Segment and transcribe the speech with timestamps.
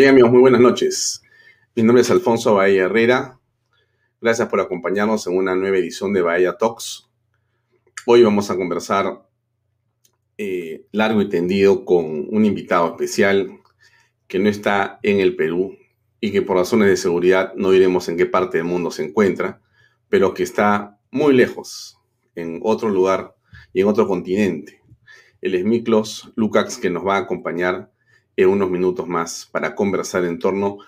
[0.00, 1.22] Bien amigos, muy buenas noches.
[1.76, 3.38] Mi nombre es Alfonso Bahía Herrera.
[4.18, 7.10] Gracias por acompañarnos en una nueva edición de Bahía Talks.
[8.06, 9.28] Hoy vamos a conversar
[10.38, 13.60] eh, largo y tendido con un invitado especial
[14.26, 15.76] que no está en el Perú
[16.18, 19.60] y que por razones de seguridad no diremos en qué parte del mundo se encuentra,
[20.08, 21.98] pero que está muy lejos,
[22.36, 23.36] en otro lugar
[23.74, 24.80] y en otro continente.
[25.42, 27.92] Él es Miklos Lukács, que nos va a acompañar
[28.46, 30.78] unos minutos más para conversar en torno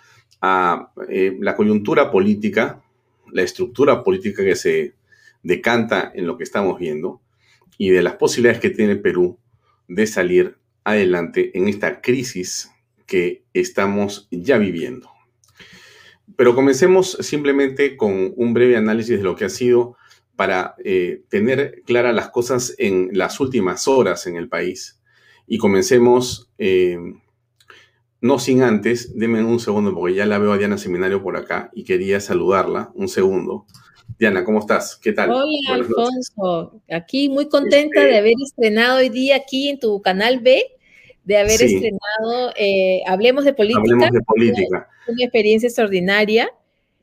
[0.41, 2.83] a eh, la coyuntura política,
[3.31, 4.94] la estructura política que se
[5.42, 7.20] decanta en lo que estamos viendo
[7.78, 9.39] y de las posibilidades que tiene Perú
[9.89, 12.70] de salir adelante en esta crisis
[13.06, 15.11] que estamos ya viviendo.
[16.37, 19.97] Pero comencemos simplemente con un breve análisis de lo que ha sido
[20.37, 25.00] para eh, tener claras las cosas en las últimas horas en el país.
[25.47, 26.98] Y comencemos eh,
[28.23, 31.70] no sin antes, denme un segundo porque ya la veo a Diana Seminario por acá
[31.75, 32.92] y quería saludarla.
[32.95, 33.67] Un segundo.
[34.17, 34.97] Diana, ¿cómo estás?
[34.97, 35.31] ¿Qué tal?
[35.31, 36.81] Hola, Alfonso.
[36.88, 40.62] Aquí muy contenta este de haber estrenado hoy día aquí en tu canal B,
[41.25, 43.81] de haber estrenado eh, Hablemos de Política.
[43.81, 44.89] Hablemos de Política.
[45.09, 46.49] Una, experiencia extraordinaria.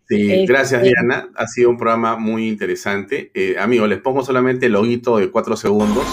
[0.07, 1.31] Sí, este, gracias Diana.
[1.35, 3.29] Ha sido un programa muy interesante.
[3.33, 6.05] Eh, amigo, les pongo solamente el loguito de cuatro segundos.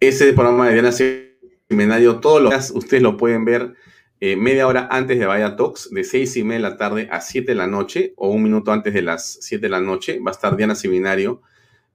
[0.00, 0.92] Ese programa de Diana
[1.68, 3.74] Seminario, todos los días ustedes lo pueden ver
[4.18, 7.20] eh, media hora antes de Vaya Talks, de seis y media de la tarde a
[7.20, 10.30] 7 de la noche, o un minuto antes de las 7 de la noche, va
[10.30, 11.42] a estar Diana Seminario.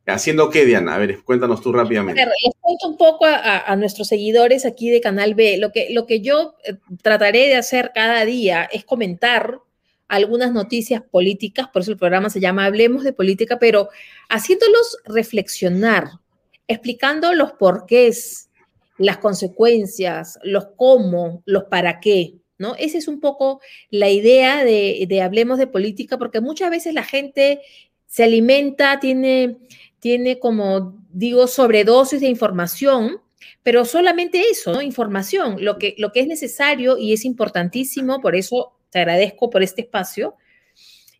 [0.05, 0.93] ¿Haciendo qué, Diana?
[0.93, 2.21] A ver, cuéntanos tú rápidamente.
[2.21, 5.57] A les cuento un poco a, nuestros seguidores aquí de Canal B.
[5.57, 9.61] Lo que, lo que yo eh, trataré de hacer cada día es comentar
[10.07, 13.89] algunas noticias políticas, por eso el programa se llama Hablemos de Política, pero
[14.29, 16.19] haciéndolos reflexionar,
[16.67, 18.49] explicando los porqués,
[18.97, 22.75] las consecuencias, los cómo, los para qué, ¿no?
[22.75, 23.59] Esa es un poco
[23.89, 27.61] la idea de, de, Hablemos de Política, porque muchas veces la gente
[28.07, 29.57] se alimenta, tiene,
[29.99, 33.21] tiene como digo, sobredosis de información,
[33.63, 34.81] pero solamente eso, ¿no?
[34.81, 39.63] Información, lo que, lo que es necesario y es importantísimo, por eso te agradezco por
[39.63, 40.35] este espacio,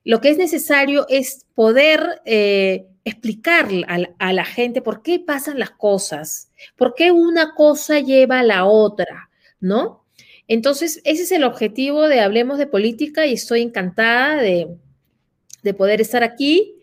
[0.05, 3.67] lo que es necesario es poder eh, explicar
[4.19, 8.66] a, la gente por qué pasan las cosas, por qué una cosa lleva a la
[8.66, 9.29] otra,
[9.59, 10.05] ¿no?
[10.47, 14.77] Entonces, ese es el objetivo de Hablemos de Política y estoy encantada de,
[15.75, 16.75] poder estar aquí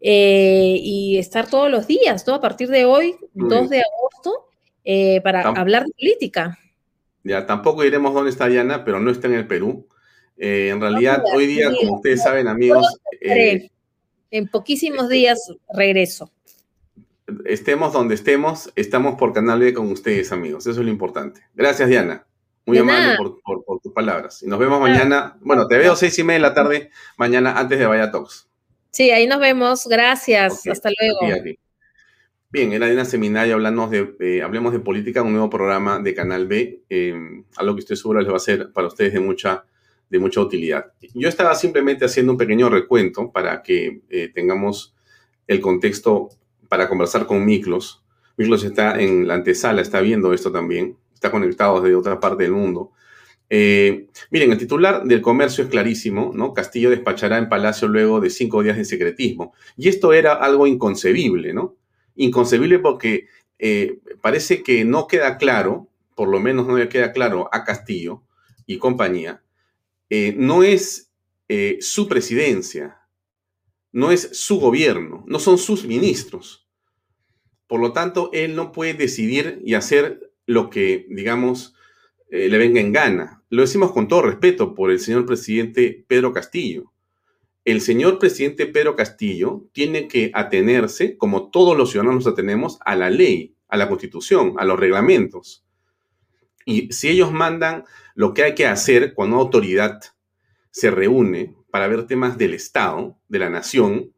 [0.00, 2.34] eh, y estar todos los días, ¿no?
[2.34, 4.48] A partir de hoy, 2 de agosto,
[4.82, 6.58] eh, para hablar de política.
[7.22, 9.86] Ya, tampoco diremos dónde está Diana, pero no está en el Perú.
[10.36, 15.40] Eh, en realidad, hoy día, como ustedes saben, amigos, en poquísimos días
[15.72, 16.30] regreso.
[17.44, 20.66] Estemos donde estemos, estamos por Canal B con ustedes, amigos.
[20.66, 21.40] Eso es lo importante.
[21.54, 22.26] Gracias, Diana.
[22.66, 24.42] Muy amable por, tus palabras.
[24.42, 25.36] Y nos vemos mañana.
[25.40, 28.48] Bueno, te veo seis y media de la tarde mañana antes de Vaya Talks.
[28.90, 29.86] Sí, ahí nos vemos.
[29.86, 30.66] Gracias.
[30.66, 31.44] Hasta luego.
[32.48, 36.84] Bien, era Diana Seminario hablando de, hablemos de política, un nuevo programa de Canal B,
[36.88, 37.14] eh,
[37.56, 39.64] algo que estoy seguro les va a ser para ustedes de mucha
[40.08, 40.92] de mucha utilidad.
[41.14, 44.94] Yo estaba simplemente haciendo un pequeño recuento para que eh, tengamos
[45.46, 46.30] el contexto
[46.68, 48.04] para conversar con Miklos.
[48.36, 52.52] Miklos está en la antesala, está viendo esto también, está conectado desde otra parte del
[52.52, 52.92] mundo.
[53.48, 56.52] Eh, miren, el titular del comercio es clarísimo, ¿no?
[56.52, 59.54] Castillo despachará en Palacio luego de cinco días de secretismo.
[59.76, 61.76] Y esto era algo inconcebible, ¿no?
[62.16, 63.26] Inconcebible porque
[63.58, 68.22] eh, parece que no queda claro, por lo menos no le queda claro a Castillo
[68.66, 69.42] y compañía,
[70.10, 71.12] eh, no es
[71.48, 72.98] eh, su presidencia,
[73.92, 76.68] no es su gobierno, no son sus ministros.
[77.66, 81.74] Por lo tanto, él no puede decidir y hacer lo que, digamos,
[82.30, 83.42] eh, le venga en gana.
[83.48, 86.92] Lo decimos con todo respeto por el señor presidente Pedro Castillo.
[87.64, 93.10] El señor presidente Pedro Castillo tiene que atenerse, como todos los ciudadanos atenemos, a la
[93.10, 95.65] ley, a la constitución, a los reglamentos.
[96.68, 97.84] Y si ellos mandan
[98.16, 100.00] lo que hay que hacer cuando una autoridad
[100.72, 104.12] se reúne para ver temas del Estado, de la nación,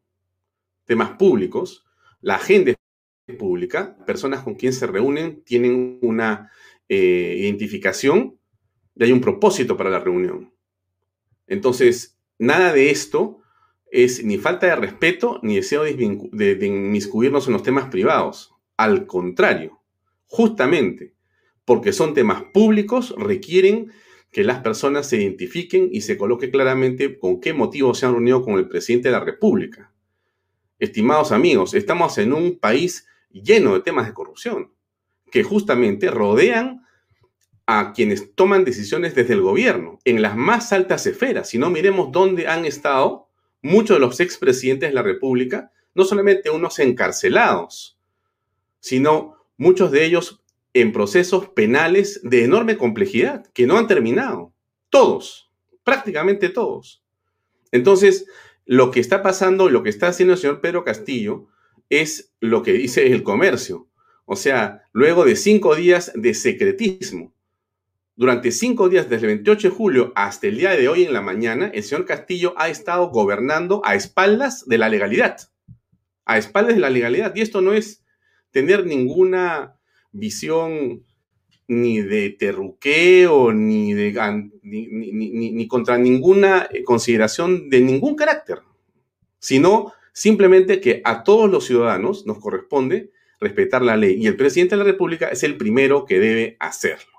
[0.86, 1.84] temas públicos,
[2.22, 2.74] la agenda
[3.38, 6.50] pública, personas con quien se reúnen tienen una
[6.88, 8.38] eh, identificación
[8.96, 10.50] y hay un propósito para la reunión.
[11.46, 13.42] Entonces, nada de esto
[13.90, 18.54] es ni falta de respeto ni deseo de inmiscuirnos en los temas privados.
[18.78, 19.82] Al contrario,
[20.26, 21.17] justamente
[21.68, 23.92] porque son temas públicos, requieren
[24.32, 28.42] que las personas se identifiquen y se coloque claramente con qué motivo se han reunido
[28.42, 29.92] con el presidente de la República.
[30.78, 34.72] estimados amigos, estamos en un país lleno de temas de corrupción
[35.30, 36.86] que justamente rodean
[37.66, 41.50] a quienes toman decisiones desde el gobierno, en las más altas esferas.
[41.50, 43.28] Si no, miremos dónde han estado
[43.60, 47.98] muchos de los expresidentes de la República, no solamente unos encarcelados,
[48.80, 50.42] sino muchos de ellos
[50.80, 54.52] en procesos penales de enorme complejidad, que no han terminado.
[54.90, 55.50] Todos,
[55.84, 57.02] prácticamente todos.
[57.72, 58.26] Entonces,
[58.64, 61.48] lo que está pasando, lo que está haciendo el señor Pedro Castillo,
[61.90, 63.88] es lo que dice el comercio.
[64.24, 67.32] O sea, luego de cinco días de secretismo,
[68.18, 71.22] durante cinco días, desde el 28 de julio hasta el día de hoy en la
[71.22, 75.38] mañana, el señor Castillo ha estado gobernando a espaldas de la legalidad.
[76.24, 77.32] A espaldas de la legalidad.
[77.36, 78.04] Y esto no es
[78.50, 79.77] tener ninguna
[80.12, 81.04] visión
[81.66, 84.12] ni de terruqueo, ni, de,
[84.62, 88.60] ni, contra ninguna consideración de ningún carácter,
[89.38, 94.74] sino simplemente que a todos los ciudadanos nos corresponde respetar la ley y el presidente
[94.74, 97.18] de la República es el primero que debe hacerlo.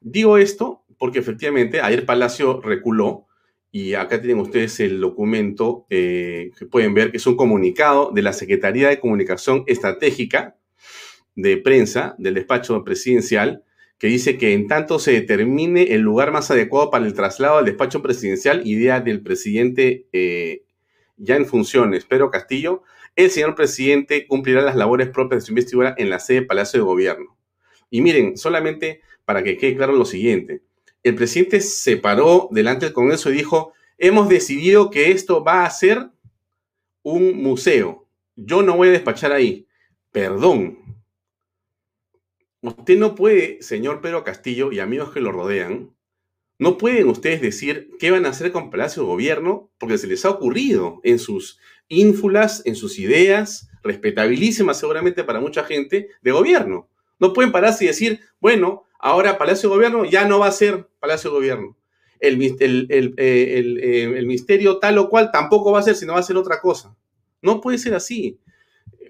[0.00, 3.26] Digo esto porque efectivamente ayer Palacio reculó
[3.70, 8.22] y acá tienen ustedes el documento eh, que pueden ver que es un comunicado de
[8.22, 10.56] la Secretaría de Comunicación Estratégica
[11.42, 13.64] de Prensa del despacho presidencial
[13.98, 17.66] que dice que en tanto se determine el lugar más adecuado para el traslado al
[17.66, 20.62] despacho presidencial, idea del presidente eh,
[21.18, 22.82] ya en funciones, Pedro Castillo,
[23.14, 26.84] el señor presidente cumplirá las labores propias de su investidura en la sede Palacio de
[26.84, 27.36] Gobierno.
[27.90, 30.62] Y miren, solamente para que quede claro lo siguiente.
[31.02, 35.70] El presidente se paró delante del Congreso y dijo, hemos decidido que esto va a
[35.70, 36.08] ser
[37.02, 38.06] un museo.
[38.34, 39.66] Yo no voy a despachar ahí.
[40.10, 40.78] Perdón.
[42.62, 45.94] Usted no puede, señor Pedro Castillo y amigos que lo rodean,
[46.58, 50.26] no pueden ustedes decir qué van a hacer con Palacio de Gobierno porque se les
[50.26, 51.58] ha ocurrido en sus
[51.88, 56.90] ínfulas, en sus ideas, respetabilísimas seguramente para mucha gente, de gobierno.
[57.18, 60.86] No pueden pararse y decir, bueno, ahora Palacio de Gobierno ya no va a ser
[61.00, 61.76] Palacio de Gobierno.
[62.20, 66.22] El, el, eh, el, ministerio tal o cual tampoco va a ser, sino va a
[66.22, 66.94] ser otra cosa.
[67.40, 68.38] No puede ser así.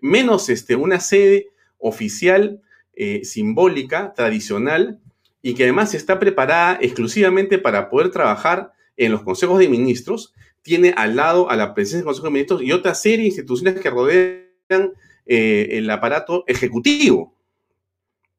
[0.00, 1.48] Menos este, una sede
[1.78, 2.62] oficial,
[3.02, 5.00] eh, simbólica, tradicional,
[5.40, 10.92] y que además está preparada exclusivamente para poder trabajar en los consejos de ministros, tiene
[10.98, 13.88] al lado a la presencia del Consejo de Ministros y otra serie de instituciones que
[13.88, 14.92] rodean
[15.24, 17.34] eh, el aparato ejecutivo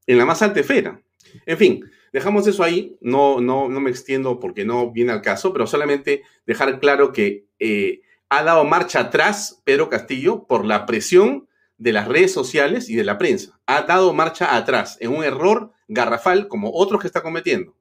[0.05, 1.01] en la más alta esfera.
[1.47, 5.53] En fin, dejamos eso ahí, no, no, no me extiendo porque no viene al caso,
[5.53, 11.47] pero solamente dejar claro que eh, ha dado marcha atrás Pedro Castillo por la presión
[11.81, 13.59] de las redes sociales y de la prensa.
[13.65, 17.75] Ha dado marcha atrás en un error garrafal como otros que está cometiendo.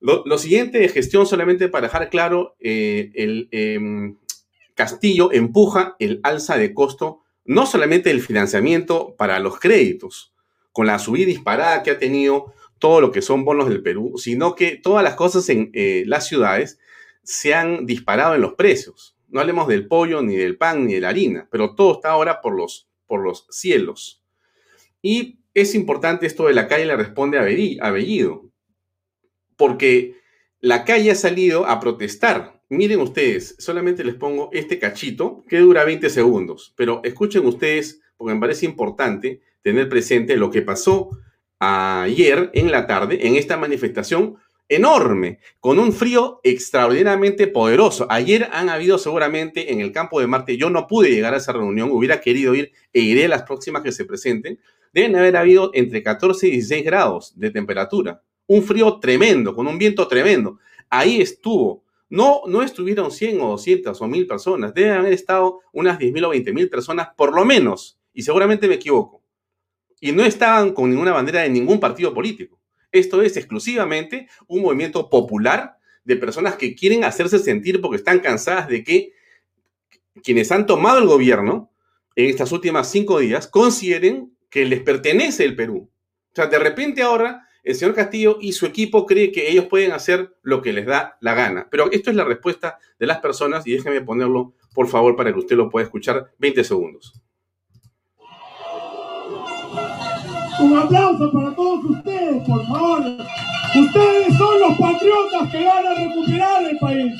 [0.00, 4.16] Lo, siguiente de gestión, solamente para dejar claro, eh, el em,
[4.76, 10.32] Castillo empuja el alza de costo, no solamente del financiamiento para los créditos,
[10.70, 14.54] con la subida disparada que ha tenido todo lo que son bonos del Perú, sino
[14.54, 16.78] que todas las cosas en eh, las ciudades
[17.24, 19.17] se han disparado en los precios.
[19.28, 22.40] No hablemos del pollo, ni del pan, ni de la harina, pero todo está ahora
[22.40, 24.22] por los, por los cielos.
[25.02, 28.50] Y es importante esto de la calle le responde a Bellido,
[29.56, 30.16] porque
[30.60, 32.62] la calle ha salido a protestar.
[32.68, 38.34] Miren ustedes, solamente les pongo este cachito que dura 20 segundos, pero escuchen ustedes, porque
[38.34, 41.10] me parece importante, tener presente lo que pasó
[41.58, 44.36] ayer en la tarde en esta manifestación
[44.68, 48.06] enorme, con un frío extraordinariamente poderoso.
[48.10, 51.52] Ayer han habido seguramente en el campo de Marte, yo no pude llegar a esa
[51.52, 54.58] reunión, hubiera querido ir e iré a las próximas que se presenten,
[54.92, 58.22] deben haber habido entre 14 y 16 grados de temperatura.
[58.46, 60.58] Un frío tremendo, con un viento tremendo.
[60.88, 61.84] Ahí estuvo.
[62.08, 66.32] No, no estuvieron 100 o 200 o 1000 personas, deben haber estado unas 10.000 o
[66.32, 69.18] 20.000 personas por lo menos, y seguramente me equivoco
[70.00, 72.57] y no estaban con ninguna bandera de ningún partido político.
[72.92, 78.68] Esto es exclusivamente un movimiento popular de personas que quieren hacerse sentir porque están cansadas
[78.68, 79.12] de que
[80.22, 81.70] quienes han tomado el gobierno
[82.16, 85.90] en estas últimas cinco días consideren que les pertenece el Perú.
[86.32, 89.92] O sea, de repente ahora el señor Castillo y su equipo cree que ellos pueden
[89.92, 91.68] hacer lo que les da la gana.
[91.70, 95.38] Pero esto es la respuesta de las personas y déjeme ponerlo, por favor, para que
[95.38, 97.12] usted lo pueda escuchar 20 segundos.
[100.60, 103.00] Un aplauso para todos ustedes, por favor.
[103.76, 107.14] Ustedes son los patriotas que van a recuperar el país.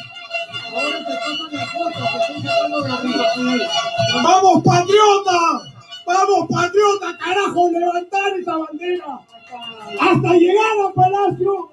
[4.22, 5.38] ¡Vamos, patriota!
[6.06, 7.18] ¡Vamos, patriota!
[7.18, 9.20] ¡Carajo, levantar esa bandera!
[10.00, 11.70] ¡Hasta llegar a Palacio!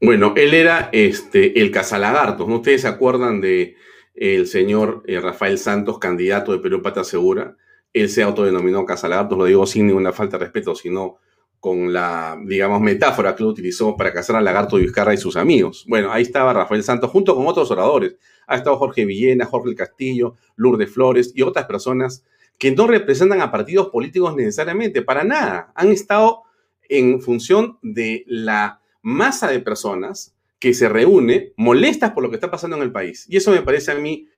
[0.00, 2.56] Bueno, él era este, el cazalagartos, ¿no?
[2.56, 3.76] Ustedes se acuerdan de
[4.14, 7.56] el señor eh, Rafael Santos, candidato de Perú Pata Segura.
[7.92, 11.18] Él se autodenominó Casalagartos, lo digo sin ninguna falta de respeto, sino
[11.60, 15.36] con la, digamos, metáfora que lo utilizó para cazar al lagarto de Vizcarra y sus
[15.36, 15.84] amigos.
[15.88, 18.16] Bueno, ahí estaba Rafael Santos junto con otros oradores.
[18.46, 22.24] Ha estado Jorge Villena, Jorge Castillo, Lourdes Flores y otras personas
[22.58, 25.72] que no representan a partidos políticos necesariamente, para nada.
[25.74, 26.42] Han estado
[26.88, 32.50] en función de la masa de personas que se reúne molestas por lo que está
[32.50, 33.26] pasando en el país.
[33.28, 34.28] Y eso me parece a mí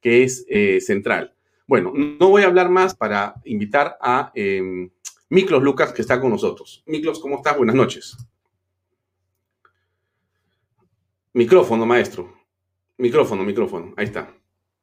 [0.00, 1.34] que es eh, central.
[1.66, 4.90] Bueno, no voy a hablar más para invitar a eh,
[5.28, 6.82] Miklos Lucas, que está con nosotros.
[6.86, 7.56] Miklos, ¿cómo estás?
[7.56, 8.16] Buenas noches.
[11.32, 12.32] Micrófono, maestro.
[12.98, 13.94] Micrófono, micrófono.
[13.96, 14.34] Ahí está.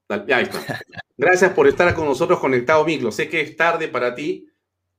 [0.10, 0.80] Ahí está.
[1.18, 3.16] Gracias por estar con nosotros conectado, Miklos.
[3.16, 4.50] Sé que es tarde para ti,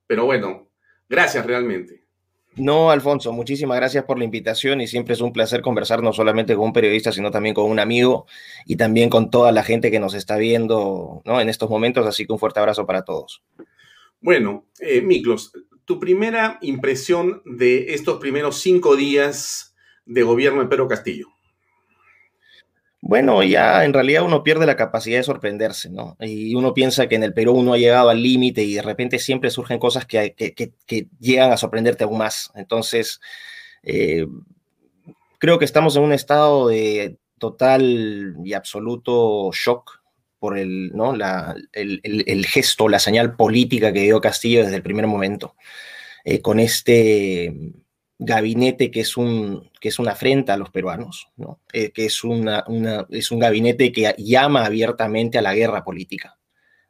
[0.07, 0.71] pero bueno,
[1.09, 2.05] gracias realmente.
[2.57, 6.57] No, Alfonso, muchísimas gracias por la invitación y siempre es un placer conversar no solamente
[6.57, 8.27] con un periodista, sino también con un amigo
[8.67, 11.41] y también con toda la gente que nos está viendo ¿no?
[11.41, 13.43] en estos momentos, así que un fuerte abrazo para todos.
[14.21, 15.53] Bueno, eh, Miklos,
[15.85, 21.29] tu primera impresión de estos primeros cinco días de gobierno de Pedro Castillo.
[23.11, 26.17] Bueno, ya en realidad uno pierde la capacidad de sorprenderse, ¿no?
[26.21, 29.19] Y uno piensa que en el Perú uno ha llegado al límite y de repente
[29.19, 30.37] siempre surgen cosas que,
[31.19, 32.53] llegan a sorprenderte aún más.
[32.55, 33.21] Entonces,
[33.83, 34.29] eh,
[35.39, 40.01] creo que estamos en un estado de total y absoluto shock
[40.39, 40.93] por el,
[42.47, 45.57] gesto, la señal política que dio Castillo desde el primer momento.
[46.25, 47.73] Eh, con este
[48.21, 51.59] gabinete que es, un, que es una afrenta a los peruanos, ¿no?
[51.73, 52.65] Eh, que es, una,
[53.09, 56.39] es un gabinete que llama abiertamente a la guerra política,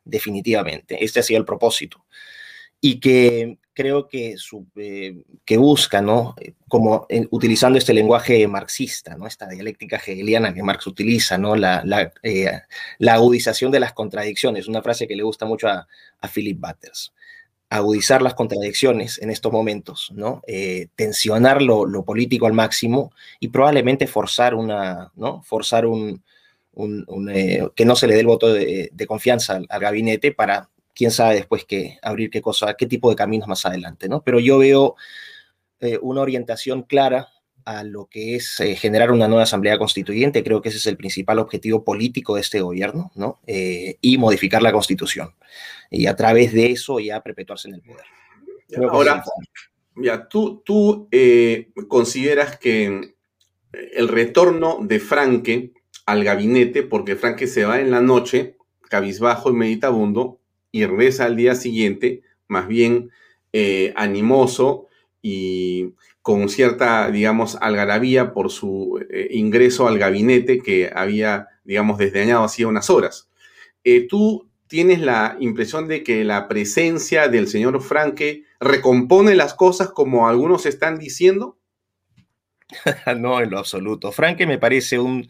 [0.05, 1.03] definitivamente.
[1.03, 2.05] Este ha sido el propósito.
[2.81, 6.35] Y que creo que, su, eh, que busca, ¿no?
[6.67, 9.27] como utilizando este lenguaje marxista, ¿no?
[9.27, 11.55] esta dialéctica hegeliana que Marx utiliza, ¿no?
[11.55, 12.51] la, la, eh,
[12.99, 15.87] la agudización de las contradicciones, una frase que le gusta mucho a,
[16.21, 17.13] a Philip Butters
[17.71, 20.43] agudizar las contradicciones en estos momentos, ¿no?
[20.49, 25.41] Eh, tensionar lo, político al máximo y probablemente forzar una, ¿no?
[25.43, 26.23] Forzar un,
[27.33, 31.37] eh, que no se le dé el voto de, confianza al, gabinete para, quién sabe
[31.37, 34.23] después qué, abrir qué cosa, qué tipo de caminos más adelante, ¿no?
[34.23, 34.97] Pero yo veo
[35.79, 37.29] eh, una orientación clara
[37.65, 40.43] a lo que es generar una nueva asamblea constituyente.
[40.43, 43.41] Creo que ese es el principal objetivo político de este gobierno, ¿no?
[43.47, 45.35] y modificar la constitución
[45.91, 48.05] y a través de eso ya perpetuarse en el poder.
[48.89, 49.25] Ahora,
[49.97, 53.15] ya, tú, tú eh, consideras que
[53.73, 55.73] el retorno de Franque
[56.07, 58.57] al gabinete, porque Franque se va en la noche,
[58.89, 60.41] cabizbajo y meditabundo,
[60.73, 63.11] y regresa al día siguiente, más bien
[63.53, 64.87] eh, animoso
[65.21, 65.95] y
[66.31, 72.69] con cierta, digamos, algarabía por su eh, ingreso al gabinete que había, digamos, desdeñado hacía
[72.69, 73.29] unas horas.
[74.09, 80.29] ¿Tú tienes la impresión de que la presencia del señor Franke recompone las cosas como
[80.29, 81.59] algunos están diciendo?
[83.19, 84.13] no, en lo absoluto.
[84.13, 85.29] Franke me parece un,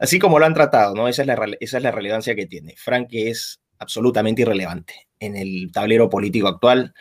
[0.00, 1.06] así como lo han tratado, ¿no?
[1.06, 2.74] Esa es la, esa es la relevancia que tiene.
[2.76, 6.94] Franke es absolutamente irrelevante en el tablero político actual.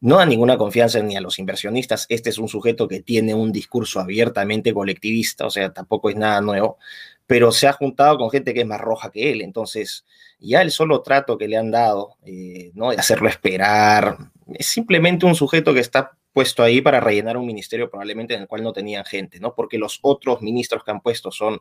[0.00, 2.06] No da ninguna confianza ni a los inversionistas.
[2.08, 6.40] Este es un sujeto que tiene un discurso abiertamente colectivista, o sea, tampoco es nada
[6.40, 6.78] nuevo,
[7.26, 9.42] pero se ha juntado con gente que es más roja que él.
[9.42, 10.04] Entonces,
[10.38, 12.90] ya el solo trato que le han dado, eh, ¿no?
[12.90, 14.16] De hacerlo esperar,
[14.54, 18.46] es simplemente un sujeto que está puesto ahí para rellenar un ministerio probablemente en el
[18.46, 19.54] cual no tenían gente, ¿no?
[19.54, 21.60] Porque los otros ministros que han puesto son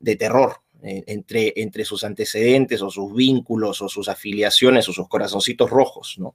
[0.00, 5.08] de terror, eh, entre, entre sus antecedentes o sus vínculos o sus afiliaciones o sus
[5.08, 6.34] corazoncitos rojos, ¿no?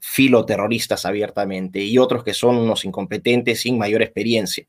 [0.00, 4.66] Filoterroristas abiertamente y otros que son unos incompetentes sin mayor experiencia.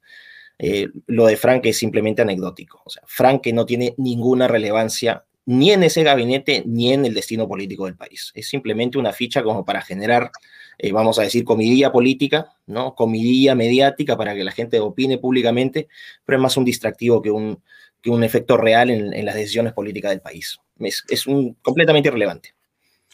[0.59, 2.81] Eh, lo de Frank es simplemente anecdótico.
[2.85, 7.85] O Frank no tiene ninguna relevancia ni en ese gabinete ni en el destino político
[7.85, 8.31] del país.
[8.35, 10.31] Es simplemente una ficha como para generar,
[10.77, 12.95] eh, vamos a decir, comidilla política, ¿no?
[12.95, 15.87] Comidilla mediática para que la gente opine públicamente,
[16.25, 17.61] pero es más un distractivo que un,
[18.05, 20.59] que un efecto real en, las decisiones políticas del país.
[20.77, 22.53] Es, un, completamente irrelevante.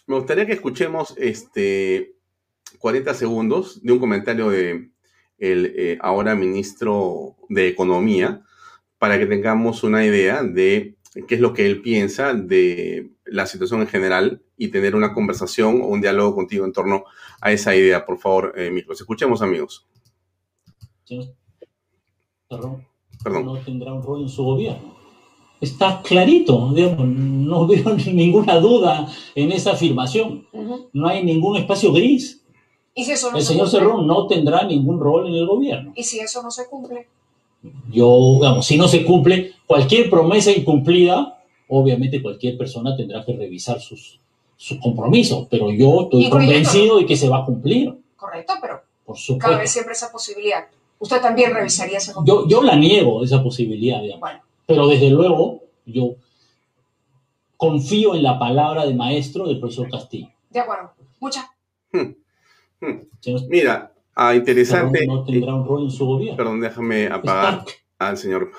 [0.05, 2.17] Me gustaría que escuchemos este
[2.77, 4.89] 40 segundos de un comentario de
[5.37, 8.41] el eh, ahora ministro de Economía
[8.97, 13.79] para que tengamos una idea de qué es lo que él piensa de la situación
[13.79, 17.05] en general y tener una conversación o un diálogo contigo en torno
[17.39, 18.05] a esa idea.
[18.05, 19.87] Por favor, eh, Escuchemos, amigos.
[22.49, 22.90] Perdón.
[23.25, 24.95] No tendrá un rol en su gobierno.
[25.59, 30.47] Está clarito, no veo ninguna duda en esa afirmación.
[30.93, 32.41] No hay ningún espacio gris.
[32.93, 35.93] ¿Y si eso no el señor Cerrón no tendrá ningún rol en el gobierno.
[35.95, 37.07] ¿Y si eso no se cumple?
[37.91, 41.37] Yo, digamos, si no se cumple, cualquier promesa incumplida
[41.71, 44.19] obviamente cualquier persona tendrá que revisar sus,
[44.57, 47.97] sus compromisos, pero yo estoy convencido de que se va a cumplir.
[48.15, 49.51] Correcto, pero por supuesto.
[49.51, 50.67] cabe siempre esa posibilidad.
[51.01, 52.47] ¿Usted también revisaría compromiso?
[52.47, 54.19] Yo, yo la niego, esa posibilidad, digamos.
[54.19, 54.41] Bueno.
[54.67, 56.13] Pero desde luego, yo
[57.57, 60.29] confío en la palabra de maestro del profesor Castillo.
[60.51, 60.93] De acuerdo.
[61.19, 61.45] Muchas.
[61.91, 62.13] Hmm.
[62.79, 62.99] Hmm.
[63.49, 65.07] Mira, ah, interesante.
[65.07, 66.37] No, tendrá un rol en su gobierno.
[66.37, 67.65] Perdón, déjame apagar
[67.97, 68.51] al señor.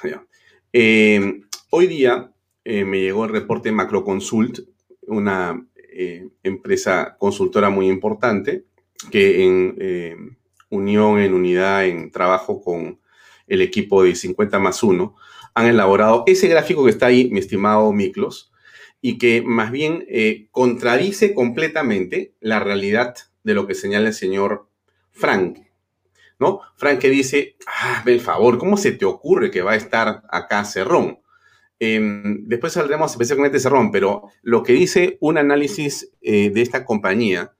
[0.72, 2.32] Eh, hoy día
[2.64, 4.58] eh, me llegó el reporte Macroconsult,
[5.06, 8.64] una eh, empresa consultora muy importante
[9.12, 10.36] que en
[10.72, 13.00] unión, en unidad, en trabajo con
[13.46, 15.14] el equipo de 50 más 1,
[15.54, 18.52] han elaborado ese gráfico que está ahí, mi estimado Miklos,
[19.00, 20.06] y que más bien
[20.50, 23.14] contradice completamente la realidad
[23.44, 24.68] de lo que señala el señor
[25.10, 25.58] Frank.
[26.42, 26.60] ¿no?
[26.76, 30.64] Frank que dice, ah, el favor, ¿cómo se te ocurre que va a estar acá
[30.64, 31.20] Cerrón?
[31.78, 36.84] Em, después saldremos especialmente de Cerrón, pero lo que dice un análisis eh, de esta
[36.84, 37.52] compañía,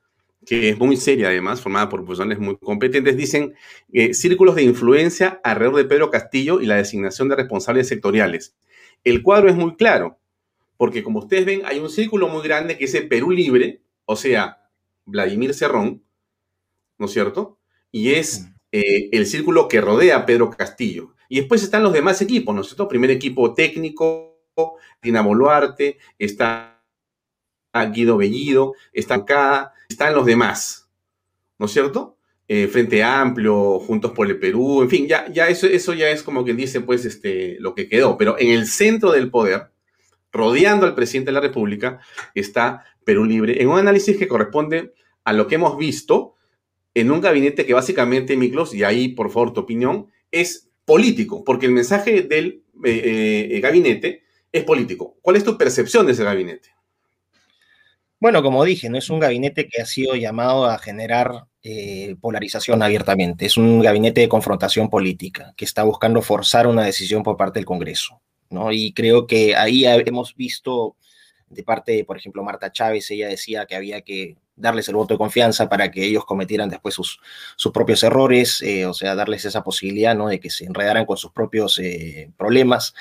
[0.45, 3.55] que es muy seria además, formada por profesionales muy competentes, dicen
[3.93, 8.57] eh, círculos de influencia alrededor de Pedro Castillo y la designación de responsables sectoriales.
[9.05, 10.19] El cuadro es muy claro,
[10.77, 14.17] porque como ustedes ven, hay un círculo muy grande que es el Perú Libre, o
[14.17, 14.69] sea,
[15.05, 16.03] Vladimir Cerrón,
[16.99, 17.59] ¿no es cierto?
[17.91, 21.15] Y es eh, el círculo que rodea a Pedro Castillo.
[21.29, 22.89] Y después están los demás equipos, ¿no es cierto?
[22.89, 24.39] Primer equipo técnico,
[25.03, 26.83] Dina Boluarte, está
[27.93, 30.91] Guido Bellido, está acá, están los demás,
[31.59, 32.19] ¿no es cierto?
[32.49, 36.23] Eh, Frente Amplio, Juntos por el Perú, en fin, ya, ya eso, eso ya es
[36.23, 38.19] como quien dice, pues, este, lo que quedó.
[38.19, 39.71] Pero en el centro del poder,
[40.33, 42.01] rodeando al presidente de la República,
[42.35, 44.93] está Perú Libre, en un análisis que corresponde
[45.25, 46.35] a lo que hemos visto
[46.95, 51.67] en un gabinete que básicamente, Miklos, y ahí por favor tu opinión, es político, porque
[51.67, 55.17] el mensaje del eh, eh, gabinete es político.
[55.23, 56.71] ¿Cuál es tu percepción de ese gabinete?
[58.23, 62.81] Bueno, como dije, no es un gabinete que ha sido llamado a generar eh, polarización
[62.81, 63.47] abiertamente.
[63.47, 67.67] Es un gabinete de confrontación política que está buscando forzar una decisión por parte del
[67.67, 68.23] Congreso.
[68.49, 68.71] ¿no?
[68.71, 70.95] Y creo que ahí hemos visto
[71.49, 75.15] de parte de, por ejemplo, Marta Chávez, ella decía que había que darles el voto
[75.15, 77.19] de confianza para que ellos cometieran después sus,
[77.57, 80.29] sus propios errores, eh, o sea, darles esa posibilidad, ¿no?
[80.29, 82.95] De que se enredaran con sus propios eh, problemas.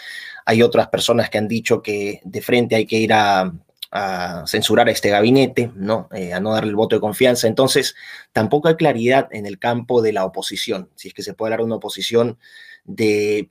[0.48, 3.54] Hay otras personas que han dicho que de frente hay que ir a,
[4.47, 6.08] censurar a este gabinete, ¿no?
[6.13, 7.47] Eh, a no darle el voto de confianza.
[7.47, 7.95] Entonces,
[8.32, 11.60] tampoco hay claridad en el campo de la oposición, si es que se puede hablar
[11.60, 12.38] de una oposición
[12.86, 13.49] de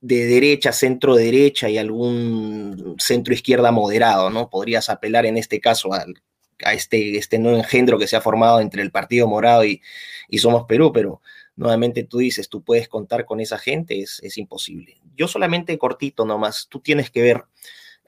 [0.00, 4.48] de derecha, centro derecha y algún centro izquierda moderado, ¿no?
[4.48, 8.82] Podrías apelar en este caso a este, este nuevo engendro que se ha formado entre
[8.82, 9.82] el Partido Morado y,
[10.28, 11.20] y Somos Perú, pero
[11.56, 15.00] nuevamente tú dices, tú puedes contar con esa gente, es, es imposible.
[15.16, 17.44] Yo solamente cortito nomás, tú tienes que ver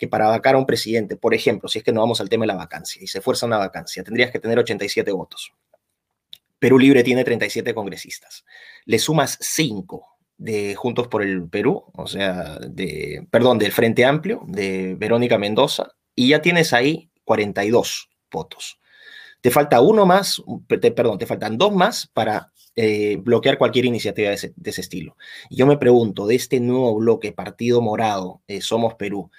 [0.03, 2.43] que para vacar a un presidente, por ejemplo, si es que no vamos al tema
[2.43, 5.53] de la vacancia y se fuerza una vacancia, tendrías que tener 87 votos.
[6.59, 8.45] Perú Libre tiene 37 congresistas.
[8.85, 10.05] Le sumas 5
[10.39, 15.93] de Juntos por el Perú, o sea, de, perdón, del Frente Amplio, de Verónica Mendoza,
[16.17, 18.81] y ya tienes ahí 42 votos.
[19.41, 24.35] Te falta uno más, perdón, te faltan dos más para eh, bloquear cualquier iniciativa de
[24.35, 25.19] ese, estilo.
[25.51, 29.31] Y yo me pregunto, de este nuevo bloque, Partido Morado, eh, Somos Perú,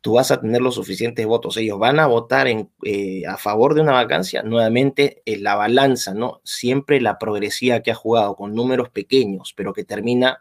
[0.00, 1.56] ¿tú vas a tener los suficientes votos?
[1.56, 4.42] ¿Ellos van a votar eh, a favor de una vacancia?
[4.42, 6.40] Nuevamente, la balanza, ¿no?
[6.44, 10.40] Siempre la progresiva que ha jugado con números pequeños, pero que termina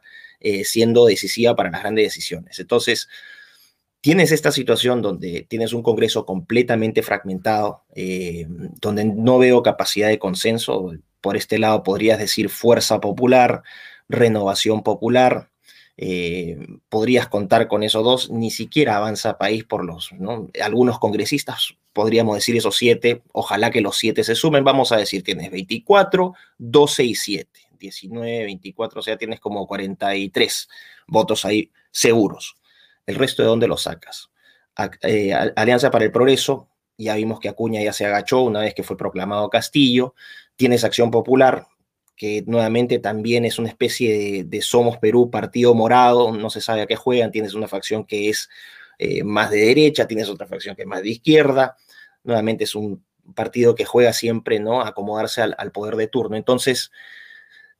[0.63, 2.59] siendo decisiva para las grandes decisiones.
[2.59, 3.09] Entonces,
[4.01, 8.45] tienes esta situación donde tienes un Congreso completamente fragmentado, eh,
[8.81, 10.93] donde no veo capacidad de consenso.
[11.21, 13.63] Por este lado podrías decir fuerza popular,
[14.07, 15.49] renovación popular.
[16.01, 16.57] Eh,
[16.87, 20.11] podrías contar con esos dos, ni siquiera avanza país por los,
[20.63, 25.23] Algunos congresistas, podríamos decir esos siete, ojalá que los siete se sumen, vamos a decir,
[25.23, 30.69] tienes 24, 12 y 7, 19, 24, o sea, tienes como 43
[31.07, 32.55] votos ahí seguros.
[33.05, 34.29] El resto de dónde lo sacas.
[35.01, 38.83] Eh, Alianza para el Progreso, ya vimos que Acuña ya se agachó una vez que
[38.83, 40.15] fue proclamado Castillo.
[40.55, 41.67] Tienes Acción Popular,
[42.19, 46.85] que nuevamente también es una especie de, Somos Perú, Partido Morado, no se sabe a
[46.85, 47.31] qué juegan.
[47.31, 48.49] Tienes una facción que es
[48.97, 51.77] eh, más de derecha, tienes otra facción que es más de izquierda.
[52.25, 53.03] Nuevamente es un
[53.33, 54.81] partido que juega siempre, ¿no?
[54.81, 56.35] Acomodarse al, al poder de turno.
[56.35, 56.91] Entonces,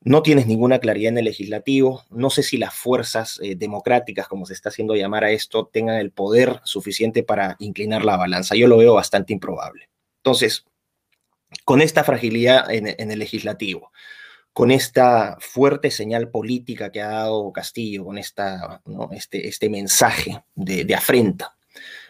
[0.02, 2.04] no tienes ninguna claridad en el legislativo.
[2.08, 5.96] No sé si las fuerzas eh, democráticas, como se está haciendo llamar a esto, tengan
[5.96, 8.56] el poder suficiente para inclinar la balanza.
[8.56, 9.90] Yo lo veo bastante improbable.
[10.20, 10.64] Entonces,
[11.64, 13.92] con esta fragilidad en, el legislativo,
[14.52, 18.82] con esta fuerte señal política que ha dado Castillo, con esta,
[19.12, 21.56] este, este mensaje de, afrenta,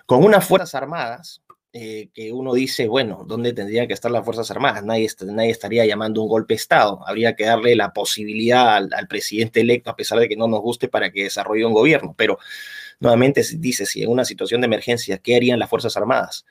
[0.06, 4.50] con unas Fuerzas Armadas eh, que uno dice, bueno, ¿dónde tendrían que estar las Fuerzas
[4.50, 4.82] Armadas?
[4.84, 5.08] Nadie,
[5.48, 7.06] estaría llamando un golpe de Estado.
[7.06, 10.88] Habría que darle la posibilidad al, presidente electo, a pesar de que no nos guste,
[10.88, 12.14] para que desarrolle un gobierno.
[12.16, 12.38] Pero
[12.98, 16.44] nuevamente dice, si en una situación de emergencia, ¿qué harían las Fuerzas Armadas?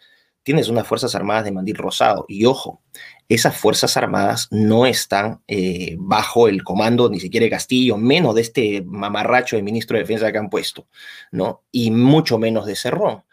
[0.43, 2.25] Tienes unas Fuerzas Armadas de mandil rosado.
[2.27, 2.81] Y ojo,
[3.27, 8.41] esas Fuerzas Armadas no están eh, bajo el comando ni siquiera de Castillo, menos de
[8.41, 10.87] este mamarracho de ministro de Defensa que han puesto,
[11.31, 11.63] ¿no?
[11.71, 13.23] Y mucho menos de Cerrón.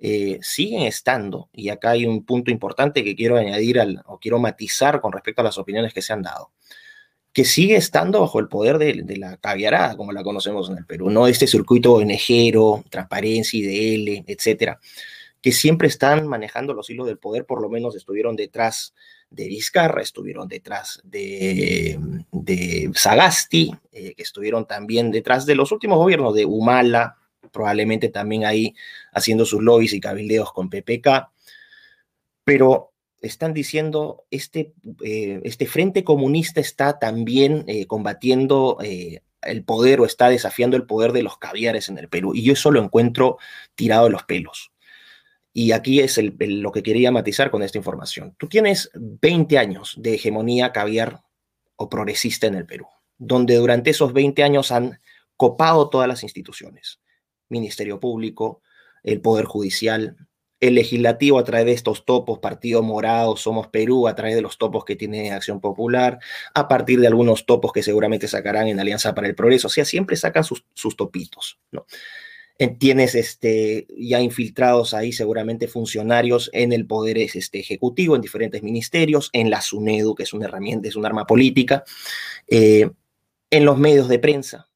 [0.00, 4.38] Eh, siguen estando, y acá hay un punto importante que quiero añadir al, o quiero
[4.38, 6.52] matizar con respecto a las opiniones que se han dado,
[7.32, 11.10] que sigue estando bajo el poder de, la caviarada, como la conocemos en el Perú,
[11.10, 14.78] no este circuito ONGero, transparencia, IDL, etcétera,
[15.40, 18.94] que siempre están manejando los hilos del poder, por lo menos estuvieron detrás
[19.30, 21.98] de Vizcarra, estuvieron detrás de,
[22.32, 27.16] de Sagasti, eh, que estuvieron también detrás de los últimos gobiernos de Humala,
[27.52, 28.74] probablemente también ahí
[29.12, 31.30] haciendo sus lobbies y cabildeos con PPK,
[32.44, 34.72] pero están diciendo, este,
[35.04, 41.12] eh, este Frente Comunista está también eh, combatiendo el poder o está desafiando el poder
[41.12, 43.38] de los caviares en el Perú, y yo eso lo encuentro
[43.74, 44.72] tirado de los pelos.
[45.58, 48.32] Y aquí es lo que quería matizar con esta información.
[48.38, 51.22] Tú tienes 20 años de hegemonía caviar
[51.74, 52.86] o progresista en el Perú,
[53.18, 55.00] donde durante esos 20 años han
[55.36, 57.00] copado todas las instituciones.
[57.48, 58.62] Ministerio Público,
[59.02, 60.28] el Poder Judicial,
[60.60, 64.58] el legislativo a través de estos topos, Partido Morado, Somos Perú, a través de los
[64.58, 66.20] topos que tiene Acción Popular,
[66.54, 69.84] a partir de algunos topos que seguramente sacarán en Alianza para el Progreso, o sea,
[69.84, 70.62] siempre sacan sus,
[70.96, 71.84] topitos, ¿no?
[72.78, 79.30] Tienes este, ya infiltrados ahí seguramente funcionarios en el poder este, ejecutivo, en diferentes ministerios,
[79.32, 81.84] en la SUNEDU, que es una herramienta, es un arma política,
[82.48, 82.90] eh,
[83.50, 84.68] en los medios de prensa.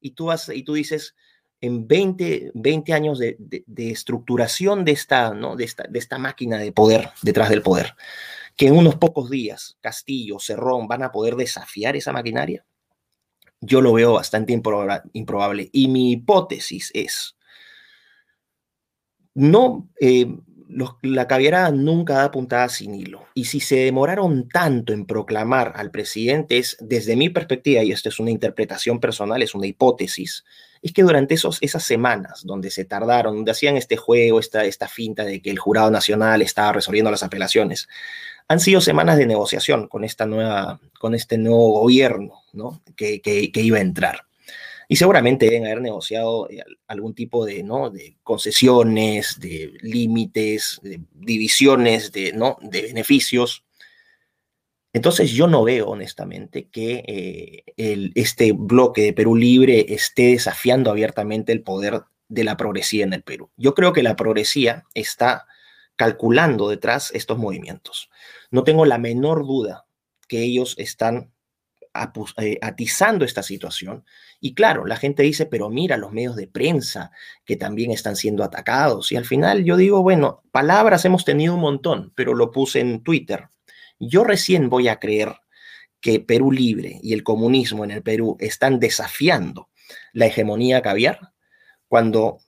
[0.00, 1.14] Y tú, vas, y tú dices,
[1.62, 3.38] en 20, 20 años de,
[3.76, 5.56] estructuración de esta, ¿no?
[5.56, 7.94] de, esta, de esta máquina de poder detrás del poder,
[8.56, 12.66] que en unos pocos días Castillo, Cerrón van a poder desafiar esa maquinaria,
[13.60, 15.68] yo lo veo bastante improbable.
[15.72, 17.36] Y mi hipótesis es,
[19.34, 20.26] no, eh,
[21.02, 23.26] la caviera nunca da puntada sin hilo.
[23.34, 28.08] Y si se demoraron tanto en proclamar al presidente, es desde mi perspectiva, y esto
[28.08, 30.44] es una interpretación personal, es una hipótesis,
[30.82, 34.88] es que durante esos, esas semanas donde se tardaron, donde hacían este juego, esta, esta
[34.88, 37.88] finta de que el jurado nacional estaba resolviendo las apelaciones,
[38.48, 42.82] han sido semanas de negociación con, esta nueva, con este nuevo gobierno ¿no?
[42.96, 43.20] que,
[43.54, 44.26] iba a entrar
[44.88, 47.90] y seguramente deben haber negociado eh, algún tipo de, ¿no?
[47.90, 52.58] de concesiones, de límites, de divisiones, de, ¿no?
[52.60, 53.64] de beneficios.
[54.92, 61.52] Entonces yo no veo honestamente que eh, este bloque de Perú Libre esté desafiando abiertamente
[61.52, 63.50] el poder de la progresía en el Perú.
[63.56, 65.46] Yo creo que la progresía está
[65.94, 68.10] calculando detrás estos movimientos.
[68.50, 69.84] No tengo la menor duda
[70.26, 71.30] que ellos están
[71.92, 74.04] atizando esta situación.
[74.40, 77.10] Y claro, la gente dice, pero mira los medios de prensa
[77.44, 79.12] que también están siendo atacados.
[79.12, 83.02] Y al final yo digo, bueno, palabras hemos tenido un montón, pero lo puse en
[83.02, 83.48] Twitter.
[83.98, 85.34] Yo recién voy a creer
[86.00, 89.68] que Perú Libre y el comunismo en el Perú están desafiando
[90.12, 91.32] la hegemonía caviar
[91.88, 92.38] cuando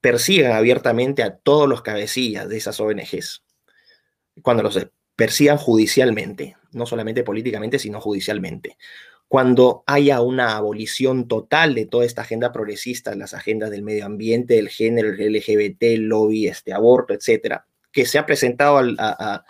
[0.00, 3.42] persigan abiertamente a todos los cabecillas de esas ONGs,
[4.42, 4.78] cuando los
[5.16, 8.76] persigan judicialmente, no solamente políticamente, sino judicialmente.
[9.28, 14.58] Cuando haya una abolición total de toda esta agenda progresista, las agendas del medio ambiente,
[14.58, 19.44] el género, el LGBT, el lobby, este aborto, etcétera, que se ha presentado a,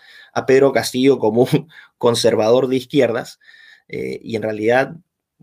[0.47, 3.41] Pedro Castillo como un conservador de izquierdas,
[3.89, 4.95] eh, y en realidad,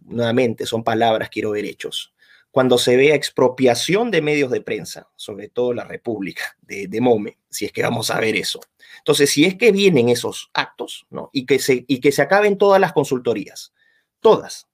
[0.06, 2.14] nuevamente, son palabras, quiero ver hechos.
[2.52, 7.38] Cuando se vea expropiación de medios de prensa, sobre todo la República de, de Mome,
[7.50, 8.60] si es que vamos a ver eso,
[9.00, 11.30] entonces, si es que vienen esos actos, ¿no?
[11.34, 13.74] Y que se, y que se acaben todas las consultorías,
[14.20, 14.68] todas.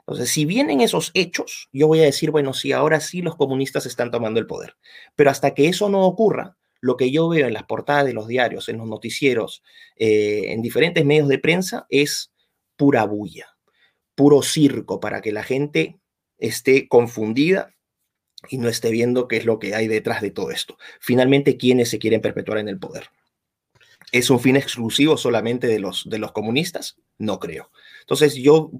[0.00, 3.86] Entonces, si vienen esos hechos, yo voy a decir, bueno, sí, ahora sí los comunistas
[3.86, 4.76] están tomando el poder.
[5.14, 8.26] Pero hasta que eso no ocurra, lo que yo veo en las portadas de los
[8.26, 9.62] diarios, en los noticieros,
[9.96, 12.32] eh, en diferentes medios de prensa, es
[12.76, 13.56] pura bulla,
[14.14, 15.99] puro circo para que la gente
[16.40, 17.74] esté confundida
[18.48, 20.78] y no esté viendo qué es lo que hay detrás de todo esto.
[20.98, 23.10] Finalmente, ¿quiénes se quieren perpetuar en el poder?
[24.12, 26.96] ¿Es un fin exclusivo solamente de los, de los comunistas?
[27.18, 27.70] No creo.
[28.00, 28.72] Entonces yo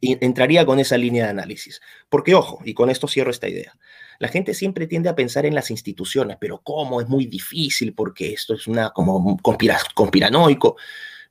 [0.00, 1.80] entraría con esa línea de análisis.
[2.08, 3.76] Porque, ojo, y con esto cierro esta idea,
[4.18, 7.00] la gente siempre tiende a pensar en las instituciones, pero ¿cómo?
[7.00, 10.76] Es muy difícil porque esto es una como conspiranoico.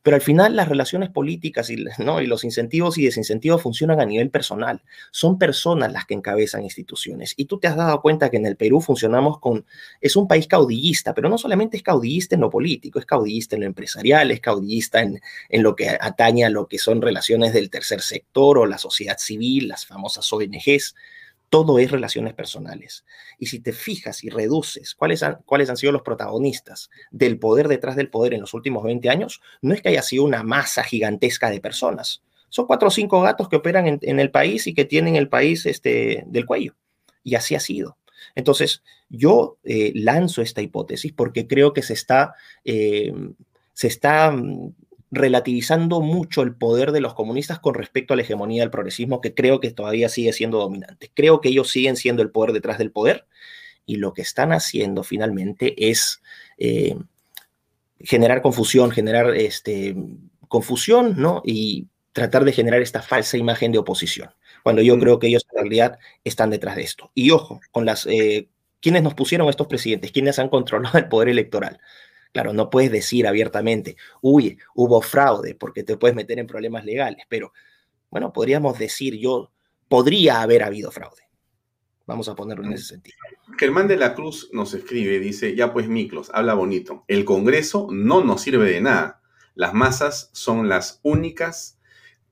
[0.04, 4.82] Pero al final las relaciones políticas y, los incentivos y desincentivos funcionan a nivel personal.
[5.12, 7.34] Son personas las que encabezan instituciones.
[7.38, 9.66] Y tú te has dado cuenta que en el Perú funcionamos con,
[10.00, 13.62] es un país caudillista, pero no solamente es caudillista en lo político, es caudillista en
[13.62, 17.70] lo empresarial, es caudillista en, en lo que atañe a lo que son relaciones del
[17.70, 20.96] tercer sector o la sociedad civil, las famosas ONGs
[21.52, 23.04] todo es relaciones personales.
[23.38, 27.68] Y si te fijas y reduces cuáles han, cuáles han sido los protagonistas del poder
[27.68, 30.82] detrás del poder en los últimos 20 años, no es que haya sido una masa
[30.82, 32.24] gigantesca de personas.
[32.48, 35.66] Son cuatro o cinco gatos que operan en, el país y que tienen el país
[35.66, 36.74] este, del cuello.
[37.22, 37.98] Y así ha sido.
[38.34, 42.34] Entonces, yo eh, lanzo esta hipótesis porque creo que se está,
[42.64, 43.14] eh,
[43.74, 44.74] se está mm,
[45.12, 49.34] relativizando mucho el poder de los comunistas con respecto a la hegemonía del progresismo, que
[49.34, 51.12] creo que todavía sigue siendo dominante.
[51.14, 53.28] Creo que ellos siguen siendo el poder detrás del poder
[53.86, 56.22] y lo que están haciendo finalmente es
[56.58, 56.96] eh,
[58.00, 59.96] generar confusión, generar este,
[60.48, 61.42] confusión, ¿no?
[61.46, 64.30] Y tratar de generar esta falsa imagen de oposición,
[64.64, 65.00] cuando yo mm.
[65.00, 67.12] creo que ellos en realidad están detrás de esto.
[67.14, 68.06] Y ojo, con las...
[68.08, 68.48] Eh,
[68.80, 70.12] ¿Quiénes nos pusieron estos presidentes?
[70.12, 71.80] ¿Quiénes han controlado el poder electoral?
[72.32, 77.26] Claro, no puedes decir abiertamente, uy, hubo fraude, porque te puedes meter en problemas legales,
[77.28, 77.52] pero
[78.10, 79.52] bueno, podríamos decir yo,
[79.88, 81.24] podría haber habido fraude.
[82.06, 83.18] Vamos a ponerlo en ese sentido.
[83.58, 87.06] Germán de la Cruz nos escribe, dice, ya pues Miklos, habla bonito.
[87.08, 89.22] El Congreso no nos sirve de nada.
[89.56, 91.80] Las masas son las únicas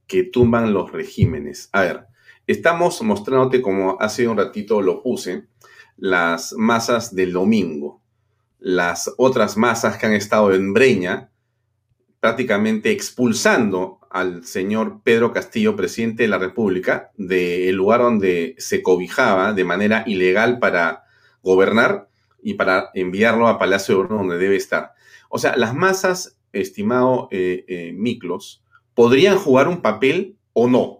[0.07, 1.69] que tumban los regímenes.
[1.71, 2.07] A ver,
[2.47, 5.47] estamos mostrándote, como hace un ratito lo puse,
[5.97, 8.01] las masas del domingo
[8.59, 11.31] las otras masas que han estado en Breña,
[12.19, 19.53] prácticamente expulsando al señor Pedro Castillo, presidente de la República, del lugar donde se cobijaba
[19.53, 21.03] de manera ilegal para
[21.41, 22.09] gobernar
[22.41, 24.93] y para enviarlo a Palacio de donde debe estar.
[25.29, 28.63] O sea, las masas, estimado eh, eh, Miklos,
[28.95, 30.98] podrían jugar un papel o no.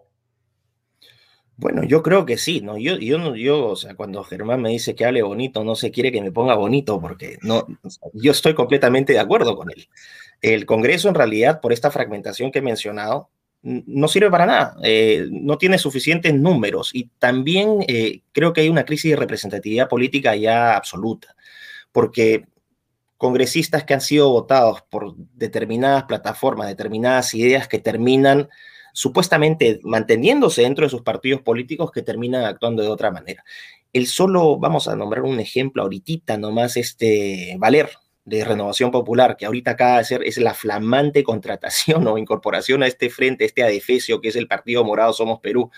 [1.59, 2.77] Bueno, yo creo que sí, ¿no?
[2.77, 6.09] Yo, yo, yo, o sea, cuando Germán me dice que hable bonito, no se quiere
[6.09, 7.67] que me ponga bonito, porque no,
[8.13, 9.89] yo estoy completamente de acuerdo con él.
[10.41, 13.29] El Congreso, en realidad, por esta fragmentación que he mencionado,
[13.61, 18.69] no sirve para nada, eh, no tiene suficientes números y también eh, creo que hay
[18.69, 21.35] una crisis de representatividad política ya absoluta,
[21.91, 22.45] porque
[23.17, 28.47] congresistas que han sido votados por determinadas plataformas, determinadas ideas que terminan
[28.93, 33.43] supuestamente manteniéndose dentro de sus partidos políticos que terminan actuando de otra manera.
[33.93, 37.89] El solo, vamos a nombrar un ejemplo ahorita nomás, este Valer
[38.25, 42.87] de Renovación Popular, que ahorita acaba de ser, es la flamante contratación o incorporación a
[42.87, 45.71] este frente, este adefesio que es el Partido Morado Somos Perú,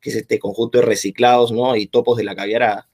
[0.00, 1.74] que es este conjunto de reciclados, ¿no?
[1.76, 2.88] Y topos de la caviara,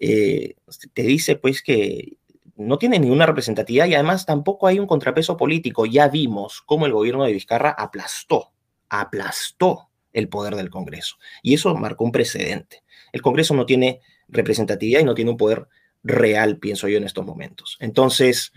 [0.00, 0.54] eh,
[0.94, 2.16] te dice pues que
[2.56, 5.84] no tiene ninguna representatividad y además tampoco hay un contrapeso político.
[5.84, 8.52] Ya vimos cómo el gobierno de Vizcarra aplastó
[8.88, 11.16] aplastó el poder del Congreso.
[11.42, 12.82] Y eso marcó un precedente.
[13.12, 15.68] El Congreso no tiene representatividad y no tiene un poder
[16.02, 17.76] real, pienso yo, en estos momentos.
[17.80, 18.52] Entonces,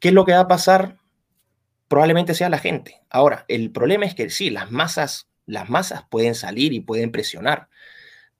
[0.00, 0.96] ¿qué es lo que va a pasar?
[1.88, 3.02] Probablemente sea la gente.
[3.10, 7.68] Ahora, el problema es que sí, las masas, las masas pueden salir y pueden presionar,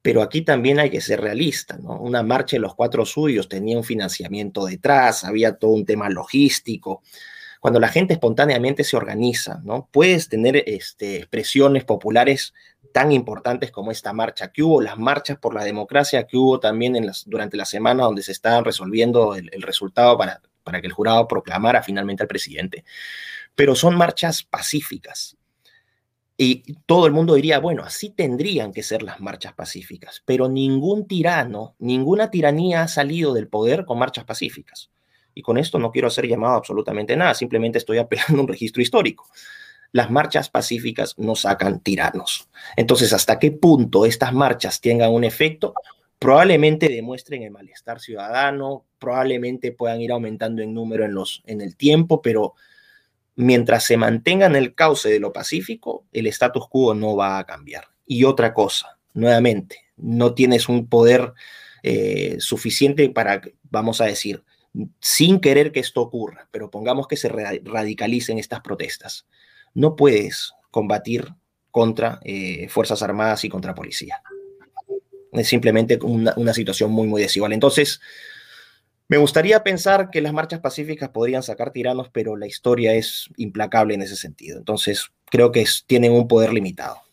[0.03, 1.99] pero aquí también hay que ser realista, ¿no?
[2.01, 7.03] Una marcha de los cuatro suyos tenía un financiamiento detrás, había todo un tema logístico,
[7.61, 9.89] cuando la gente espontáneamente se organiza, ¿no?
[9.93, 12.55] Puedes tener este, expresiones populares
[12.93, 17.11] tan importantes como esta marcha que hubo, las marchas por la democracia que hubo también
[17.27, 21.83] durante la semana donde se estaban resolviendo el, resultado para, para que el jurado proclamara
[21.83, 22.85] finalmente al presidente.
[23.55, 25.37] Pero son marchas pacíficas.
[26.39, 31.07] Y todo el mundo diría, bueno, así tendrían que ser las marchas pacíficas, pero ningún
[31.07, 34.91] tirano, ninguna tiranía ha salido del poder con marchas pacíficas.
[35.37, 38.81] Y con esto no quiero hacer llamado absolutamente nada, simplemente estoy apelando a un registro
[38.81, 39.29] histórico.
[39.93, 42.49] Las marchas pacíficas no sacan tiranos.
[42.75, 45.75] Entonces, ¿hasta qué punto estas marchas tengan un efecto?
[46.19, 51.77] Probablemente demuestren el malestar ciudadano, probablemente puedan ir aumentando en número en, los, en el
[51.77, 52.55] tiempo, pero
[53.35, 57.89] mientras se mantengan el cauce de lo pacífico, el status quo no va a cambiar.
[58.07, 61.35] Y otra cosa, nuevamente, no tienes un poder
[61.83, 64.43] eh, suficiente para, vamos a decir,
[65.01, 69.27] sin querer que esto ocurra, pero pongamos que se radicalicen estas protestas.
[69.75, 71.35] No puedes combatir
[71.71, 74.23] contra eh, Fuerzas Armadas y contra policía.
[75.33, 77.53] Es simplemente una, una, situación muy, muy desigual.
[77.53, 78.01] Entonces,
[79.09, 83.95] me gustaría pensar que las marchas pacíficas podrían sacar tiranos, pero la historia es implacable
[83.95, 84.59] en ese sentido.
[84.59, 87.06] Entonces, creo que tienen un poder limitado.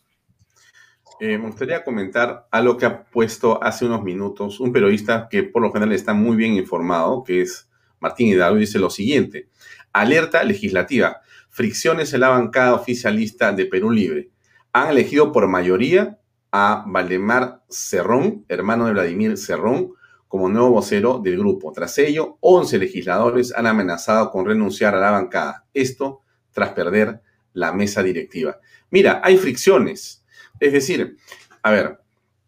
[1.26, 5.62] Eh, me gustaría comentar algo que ha puesto hace unos minutos un periodista que por
[5.62, 7.66] lo general está muy bien informado, que es
[7.98, 9.48] Martín Hidalgo, dice lo siguiente.
[9.94, 11.22] Alerta legislativa.
[11.48, 14.32] fricciones en la bancada oficialista de Perú Libre.
[14.74, 16.18] Han elegido por mayoría
[16.52, 19.94] a Valdemar Cerrón, hermano de Vladimir Cerrón,
[20.28, 21.72] como nuevo vocero del grupo.
[21.72, 25.64] Tras ello, 11 legisladores han amenazado con renunciar a la bancada.
[25.72, 26.20] Esto
[26.52, 27.22] tras perder
[27.54, 28.58] la mesa directiva.
[28.90, 30.23] Mira, hay fricciones.
[30.64, 31.18] Es decir,
[31.62, 31.98] a ver,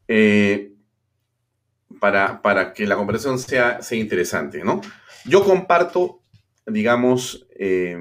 [0.09, 0.73] eh,
[2.01, 4.81] para, para, que la conversación sea, sea interesante, ¿no?
[5.27, 6.23] Yo comparto,
[6.67, 7.95] digamos, eh,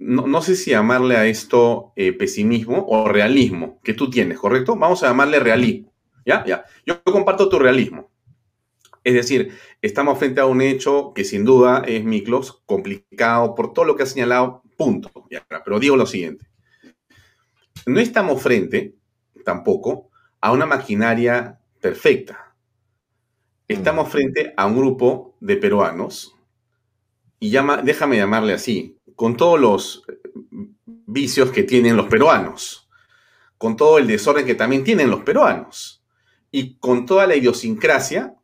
[0.00, 4.74] no, sé si llamarle a esto eh, pesimismo o realismo que tú tienes, ¿correcto?
[4.74, 5.94] Vamos a llamarle realismo,
[6.26, 6.44] ¿ya?
[6.44, 6.64] Ya.
[6.84, 8.10] Yo comparto tu realismo.
[9.04, 13.84] Es decir, estamos frente a un hecho que sin duda es, Miklos, complicado por todo
[13.84, 15.12] lo que ha señalado, punto.
[15.64, 16.46] Pero digo lo siguiente.
[17.86, 18.96] No estamos frente,
[19.44, 22.54] tampoco, a una maquinaria perfecta.
[23.68, 26.36] Estamos frente a un grupo de peruanos,
[27.38, 30.04] y llama, déjame llamarle así, con todos los
[30.84, 32.88] vicios que tienen los peruanos,
[33.58, 36.04] con todo el desorden que también tienen los peruanos,
[36.50, 38.36] y con toda la idiosincrasia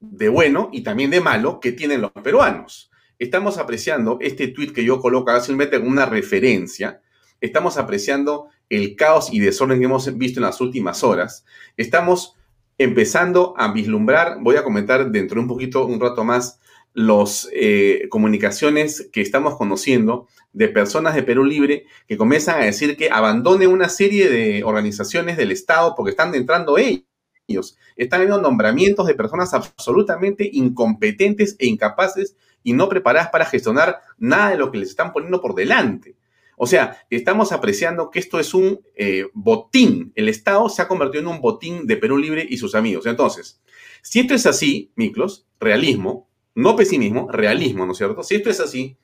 [0.00, 2.90] de bueno y también de malo que tienen los peruanos.
[3.18, 7.02] Estamos apreciando este tuit que yo coloco simplemente como una referencia.
[7.40, 11.44] Estamos apreciando el caos y desorden que hemos visto en las últimas horas.
[11.76, 12.34] Estamos
[12.78, 16.60] empezando a vislumbrar, voy a comentar dentro de un poquito, un rato más,
[16.94, 22.96] las eh, comunicaciones que estamos conociendo de personas de Perú Libre que comienzan a decir
[22.96, 29.06] que abandonen una serie de organizaciones del Estado porque están entrando ellos están habiendo nombramientos
[29.06, 34.78] de personas absolutamente incompetentes e incapaces y no preparadas para gestionar nada de lo que
[34.78, 36.16] les están poniendo por delante.
[36.58, 40.12] O sea, estamos apreciando que esto es un eh, botín.
[40.16, 43.06] El Estado se ha convertido en un botín de Perú Libre y sus amigos.
[43.06, 43.60] Entonces,
[44.02, 48.24] si esto es así, Miklos, realismo, no pesimismo, realismo, ¿no es cierto?
[48.24, 48.96] Si esto es así,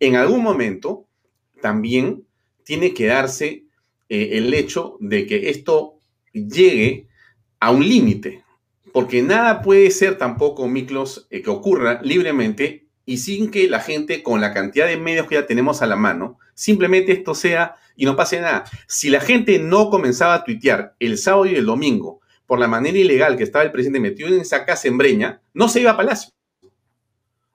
[0.00, 1.06] en algún momento
[1.60, 2.24] también
[2.64, 3.64] tiene que darse
[4.08, 6.00] eh, el hecho de que esto
[6.32, 7.08] llegue
[7.60, 8.42] a un límite,
[8.92, 14.22] porque nada puede ser tampoco, Miklos, eh, que ocurra libremente y sin que la gente,
[14.22, 18.04] con la cantidad de medios que ya tenemos a la mano, simplemente esto sea y
[18.04, 18.64] no pase nada.
[18.88, 22.98] Si la gente no comenzaba a tuitear el sábado y el domingo por la manera
[22.98, 25.96] ilegal que estaba el presidente metido en esa casa en Breña, no se iba a
[25.96, 26.32] Palacio.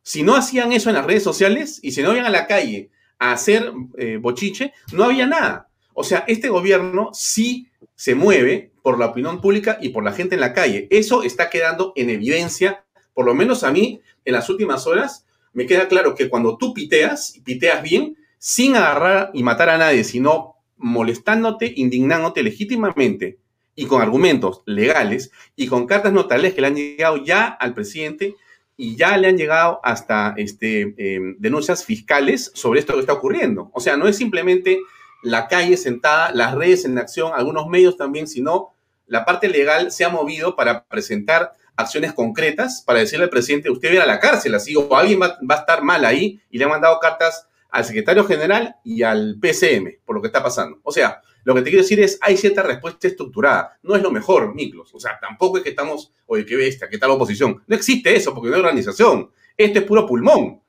[0.03, 2.89] Si no hacían eso en las redes sociales y si no iban a la calle
[3.19, 5.69] a hacer eh, bochiche, no había nada.
[5.93, 10.35] O sea, este gobierno sí se mueve por la opinión pública y por la gente
[10.35, 10.87] en la calle.
[10.89, 12.83] Eso está quedando en evidencia,
[13.13, 16.73] por lo menos a mí, en las últimas horas, me queda claro que cuando tú
[16.73, 23.37] piteas, y piteas bien, sin agarrar y matar a nadie, sino molestándote, indignándote legítimamente
[23.75, 28.35] y con argumentos legales y con cartas notariales que le han llegado ya al presidente
[28.75, 33.69] y ya le han llegado hasta este, em, denuncias fiscales sobre esto que está ocurriendo.
[33.75, 34.79] O sea, no es simplemente
[35.21, 38.73] la calle sentada, las redes en acción, algunos medios también, sino
[39.05, 43.91] la parte legal se ha movido para presentar acciones concretas para decirle al presidente, usted
[43.91, 46.71] viene a la cárcel, así, o alguien va, a estar mal ahí, y le han
[46.71, 50.79] mandado cartas al secretario general y al PCM por lo que está pasando.
[50.83, 53.79] O sea, lo que te quiero decir es, hay cierta respuesta estructurada.
[53.81, 54.93] No es lo mejor, Miklos.
[54.93, 57.63] O sea, tampoco es que estamos, oye, qué bestia, qué tal oposición.
[57.65, 59.31] No existe eso porque no hay organización.
[59.57, 60.61] Esto es puro pulmón.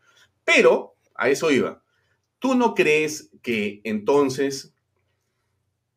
[0.44, 1.82] Pero, a eso iba.
[2.38, 4.74] ¿Tú no crees que entonces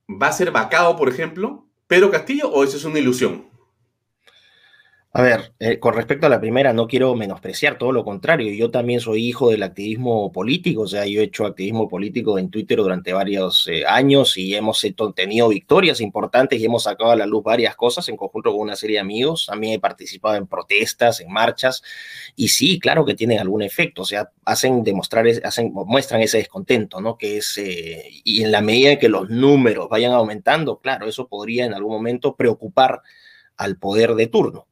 [0.09, 3.47] va a ser vacado, por ejemplo, Pedro Castillo, o eso es una ilusión?
[5.17, 8.53] A ver, eh, con respecto a la primera, no quiero menospreciar, todo lo contrario.
[8.53, 12.49] Yo también soy hijo del activismo político, o sea, yo he hecho activismo político en
[12.49, 14.85] Twitter durante varios eh, años y hemos
[15.15, 18.75] tenido victorias importantes y hemos sacado a la luz varias cosas en conjunto con una
[18.75, 19.45] serie de amigos.
[19.45, 21.81] También he participado en protestas, en marchas,
[22.35, 26.99] y sí, claro que tienen algún efecto, o sea, hacen demostrar, hacen, muestran ese descontento,
[26.99, 27.17] ¿no?
[27.17, 31.29] Que es, eh, y en la medida en que los números vayan aumentando, claro, eso
[31.29, 33.01] podría en algún momento preocupar
[33.55, 34.67] al poder de turno.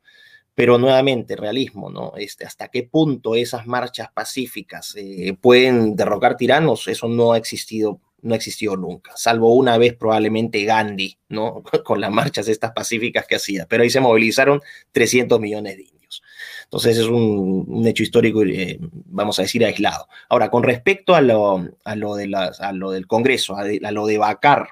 [0.55, 2.13] Pero nuevamente, realismo, ¿no?
[2.15, 6.87] Este, ¿Hasta qué punto esas marchas pacíficas eh, pueden derrocar tiranos?
[6.87, 11.61] Eso no ha existido no ha existido nunca, salvo una vez probablemente Gandhi, ¿no?
[11.83, 14.61] Con las marchas estas pacíficas que hacía, pero ahí se movilizaron
[14.93, 16.23] 300 millones de indios.
[16.63, 20.07] Entonces es un, hecho histórico, eh, vamos a decir, aislado.
[20.29, 24.07] Ahora, con respecto a lo, a lo, de a lo del Congreso, a, a lo
[24.07, 24.69] de vacar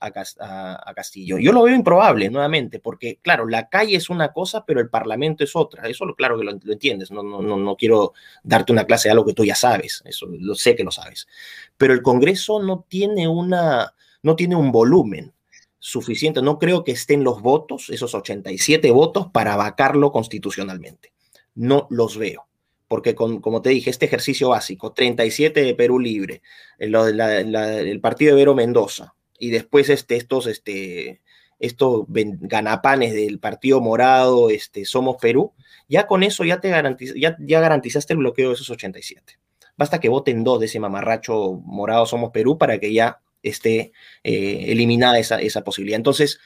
[0.00, 1.38] a, Castillo.
[1.38, 5.44] Yo lo veo improbable, nuevamente, porque, claro, la calle es una cosa, pero el Parlamento
[5.44, 5.88] es otra.
[5.88, 7.10] Eso, claro que lo, entiendes.
[7.10, 10.02] No, no, no, quiero darte una clase de algo que tú ya sabes.
[10.04, 11.28] Eso lo sé que lo sabes.
[11.76, 15.32] Pero el Congreso no tiene, una, no tiene un volumen
[15.78, 16.42] suficiente.
[16.42, 21.12] No creo que estén los votos, esos 87 votos, para vacarlo constitucionalmente.
[21.54, 22.50] No los veo
[22.90, 26.42] porque como te dije, este ejercicio básico, 37 de Perú Libre,
[26.76, 31.22] el, partido de Vero Mendoza, y después este, estos, este,
[31.58, 35.52] estos ganapanes del Partido Morado, este, Somos Perú,
[35.88, 36.70] ya con eso ya, te
[37.16, 39.38] ya, ya garantizaste el bloqueo de esos 87.
[39.76, 44.66] Basta que voten dos de ese mamarracho Morado Somos Perú para que ya esté eh,
[44.68, 45.96] eliminada esa, esa posibilidad.
[45.96, 46.38] Entonces,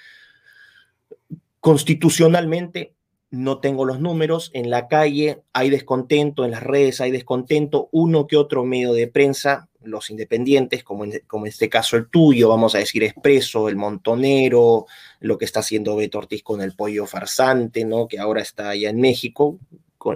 [1.59, 2.95] constitucionalmente
[3.31, 8.29] no tengo los números, en la calle hay descontento, en las redes hay descontento, uno
[8.29, 12.75] que otro medio de prensa, los independientes, como en, como este caso el tuyo, vamos
[12.75, 14.87] a decir Expreso, el Montonero,
[15.21, 18.09] lo que está haciendo Beto Ortiz con el pollo farsante, ¿no?
[18.09, 19.59] que ahora está allá en México,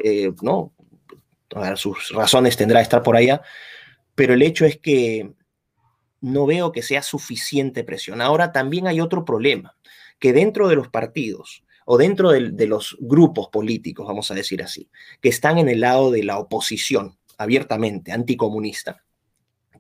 [0.03, 0.73] eh, ¿no?
[1.77, 3.43] sus razones tendrá de estar por allá,
[4.15, 5.33] pero el hecho es que
[6.21, 8.21] no veo que sea suficiente presión.
[8.21, 9.77] Ahora también hay otro problema,
[10.19, 14.91] que dentro de los partidos, o dentro de, los grupos políticos, vamos a decir así,
[15.23, 19.05] que están en el lado de la oposición abiertamente anticomunista,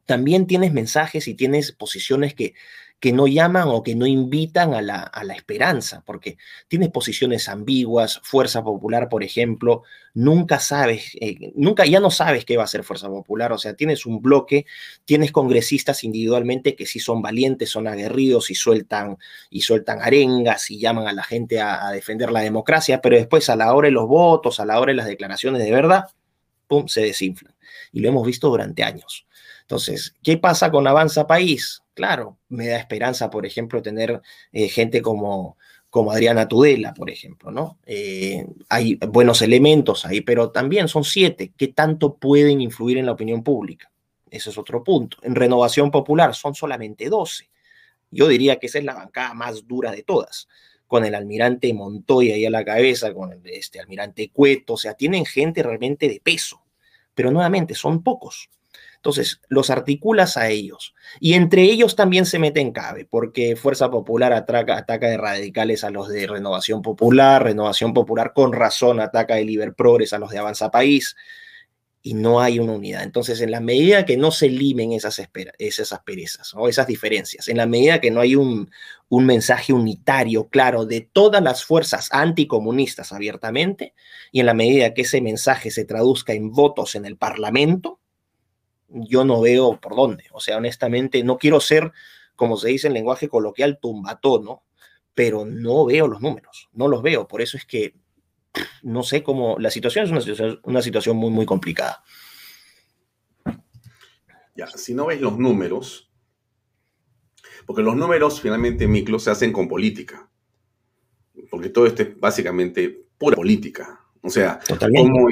[0.09, 2.55] también tienes mensajes y tienes posiciones que
[3.01, 6.37] que no llaman o que no invitan a la, a la esperanza, porque
[6.67, 9.83] tienes posiciones ambiguas, Fuerza Popular, por ejemplo,
[10.15, 13.75] nunca sabes, eh, nunca, ya no sabes qué va a ser Fuerza Popular, o sea,
[13.75, 14.67] tienes un bloque,
[15.05, 19.17] tienes congresistas individualmente que sí son valientes, son aguerridos y sueltan,
[19.49, 23.49] y sueltan arengas y llaman a la gente a, a defender la democracia, pero después
[23.49, 26.07] a la hora de los votos, a la hora de las declaraciones de verdad,
[26.67, 27.55] ¡pum!, se desinflan.
[27.93, 29.28] Y lo hemos visto durante años.
[29.69, 31.83] Entonces, ¿qué pasa con Avanza País?
[31.93, 35.59] Claro, me da esperanza, por ejemplo, tener eh, gente como,
[36.11, 37.79] Adriana Tudela, por ejemplo, ¿no?
[37.85, 41.53] Eh, hay buenos elementos ahí, pero también son siete.
[41.55, 43.93] ¿Qué tanto pueden influir en la opinión pública?
[44.31, 45.19] Ese es otro punto.
[45.21, 47.51] En Renovación Popular son solamente 12.
[48.11, 50.49] Yo diría que esa es la bancada más dura de todas,
[50.87, 54.95] con el almirante Montoya ahí a la cabeza, con el este, almirante Cueto, o sea,
[54.95, 56.63] tienen gente realmente de peso,
[57.15, 58.49] pero nuevamente son pocos.
[58.99, 60.95] Entonces, los articulas a ellos.
[61.21, 65.91] Y entre ellos también se mete en cabe, porque Fuerza Popular ataca, de radicales a
[65.91, 70.39] los de Renovación Popular, Renovación Popular con razón ataca de Liber Progres a los de
[70.39, 71.15] Avanza País,
[72.03, 73.05] y no hay una unidad.
[73.05, 75.23] Entonces, en la medida que no se limen esas,
[75.59, 78.71] esas asperezas o esas diferencias, en la medida que no hay un,
[79.09, 83.95] un mensaje unitario, claro, de todas las fuerzas anticomunistas abiertamente,
[84.33, 88.01] y en la medida que ese mensaje se traduzca en votos en el Parlamento,
[88.89, 90.25] yo no veo por dónde.
[90.33, 91.93] O sea, honestamente, no quiero ser,
[92.37, 94.47] como se dice en lenguaje coloquial, tumbatón,
[95.15, 97.27] Pero no veo los números, no los veo.
[97.27, 97.95] Por eso es que
[98.83, 99.57] no sé cómo.
[99.59, 102.03] La situación es una situación, una situación muy, muy complicada.
[104.55, 106.11] Ya, si no ves los números,
[107.67, 110.29] porque los números finalmente, Miklo, se hacen con política.
[111.51, 114.01] Porque todo esto es básicamente pura política.
[114.23, 114.59] O sea,
[114.97, 115.29] cómo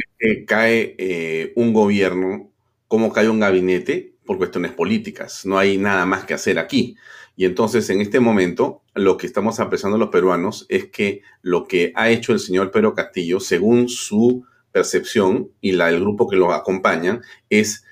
[0.46, 2.52] cae eh, un gobierno
[2.88, 5.46] cómo cae un gabinete por cuestiones políticas.
[5.46, 6.96] No hay nada más que hacer aquí.
[7.36, 11.92] Y entonces, en este momento, lo que estamos apreciando los peruanos es que lo que
[11.94, 16.52] ha hecho el señor Pedro Castillo, según su percepción y la del grupo que lo
[16.52, 17.20] acompaña,
[17.50, 17.84] es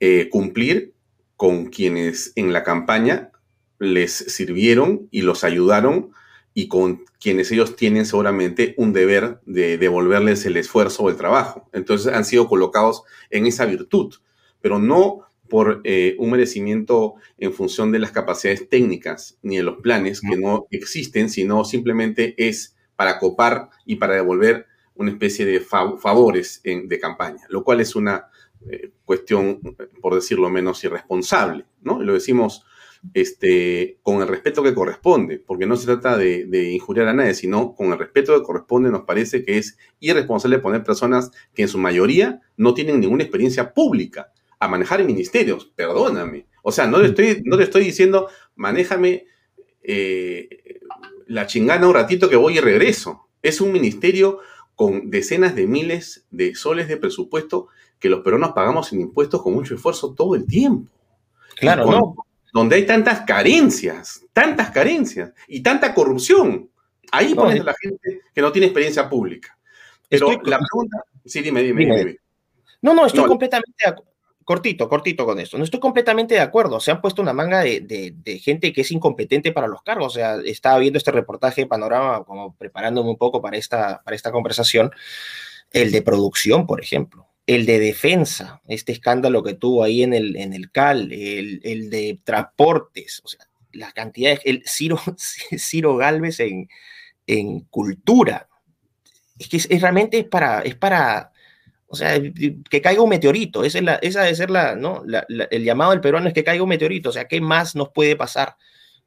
[0.00, 0.94] eh, cumplir
[1.36, 3.30] con quienes en la campaña
[3.78, 6.10] les sirvieron y los ayudaron
[6.54, 11.68] y con quienes ellos tienen seguramente un deber de devolverles el esfuerzo o el trabajo.
[11.74, 14.14] Entonces han sido colocados en esa virtud
[14.66, 19.76] pero no por eh, un merecimiento en función de las capacidades técnicas ni de los
[19.76, 25.60] planes que no existen, sino simplemente es para copar y para devolver una especie de
[25.60, 28.26] favores de campaña, lo cual es una
[28.68, 29.60] eh, cuestión,
[30.02, 32.02] por decirlo menos, irresponsable, ¿no?
[32.02, 32.66] lo decimos
[33.14, 37.34] este, con el respeto que corresponde, porque no se trata de, de, injuriar a nadie,
[37.34, 41.68] sino con el respeto que corresponde nos parece que es irresponsable poner personas que en
[41.68, 46.46] su mayoría no tienen ninguna experiencia pública a manejar ministerios, perdóname.
[46.62, 49.26] O sea, no le estoy, no le estoy diciendo, manéjame
[49.82, 50.80] eh,
[51.26, 53.28] la chingana un ratito que voy y regreso.
[53.42, 54.40] Es un ministerio
[54.74, 59.54] con decenas de miles de soles de presupuesto que los peruanos pagamos en impuestos con
[59.54, 60.90] mucho esfuerzo todo el tiempo.
[61.56, 62.16] Claro, ¿no?
[62.52, 66.70] Donde hay tantas carencias, tantas carencias y tanta corrupción.
[67.12, 69.56] Ahí pones a la gente que no tiene experiencia pública.
[70.08, 71.04] Pero la pregunta.
[71.24, 72.18] Sí, dime, dime, dime.
[72.82, 74.15] No, no, estoy completamente de acuerdo
[74.46, 75.58] cortito, cortito con esto.
[75.58, 76.78] No estoy completamente de acuerdo.
[76.78, 80.06] Se han puesto una manga de, gente que es incompetente para los cargos.
[80.06, 84.14] O sea, estaba viendo este reportaje de Panorama, como preparándome un poco para esta, para
[84.14, 84.92] esta conversación.
[85.72, 87.26] El de producción, por ejemplo.
[87.44, 91.12] El de defensa, este escándalo que tuvo ahí en el, en el CAL.
[91.12, 93.22] El, de transportes.
[93.24, 94.40] O sea, la cantidad de.
[94.44, 95.00] El Ciro,
[95.58, 96.68] Ciro Galvez en,
[97.26, 98.48] en cultura.
[99.40, 101.32] Es que es, realmente es para, es para
[101.88, 105.04] O sea, que caiga un meteorito, esa, es la, debe ser la, ¿no?
[105.28, 108.16] el llamado del peruano es que caiga un meteorito, o sea, ¿qué más nos puede
[108.16, 108.56] pasar?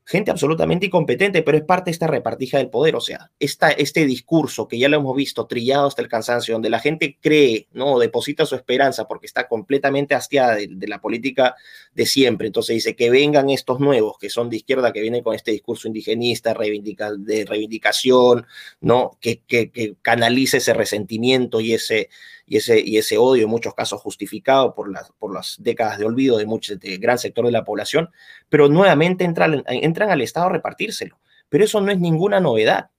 [0.10, 2.96] gente absolutamente incompetente, pero es parte de esta repartija del poder.
[2.96, 6.72] O sea, esta, este discurso que ya lo hemos visto trillado hasta el cansancio, donde
[6.72, 8.00] la gente cree, ¿no?
[8.00, 11.56] Deposita su esperanza porque está completamente hastiada de, la política
[11.94, 12.48] de siempre.
[12.48, 15.88] Entonces dice que vengan estos nuevos, que son de izquierda, que vienen con este discurso
[15.88, 18.48] indigenista, de reivindicación,
[18.82, 19.12] ¿no?
[19.22, 22.10] Que, que, que canalice ese resentimiento y ese
[22.50, 26.06] y ese, y ese odio en muchos casos justificado por las, por las décadas de
[26.06, 28.10] olvido de mucho de gran sector de la población,
[28.50, 31.20] pero nuevamente entran, entran al Estado a repartírselo.
[31.48, 32.90] Pero eso no es ninguna novedad.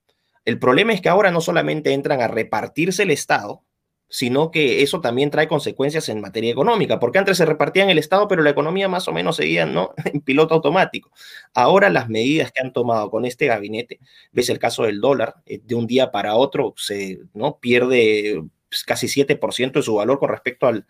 [0.44, 3.64] El problema es que ahora no solamente entran a repartirse el Estado,
[4.08, 8.28] sino que eso también trae consecuencias en materia económica, porque antes se repartían el Estado,
[8.28, 9.94] pero la economía más o menos seguía ¿no?
[10.04, 11.10] en piloto automático.
[11.54, 13.98] Ahora las medidas que han tomado con este gabinete,
[14.30, 17.58] ves el caso del dólar, eh, de un día para otro se ¿no?
[17.58, 18.42] pierde
[18.86, 20.86] casi 7% de su valor con respecto al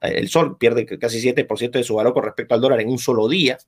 [0.00, 3.28] el sol, pierde casi 7% de su valor con respecto al dólar en un solo
[3.28, 3.58] día.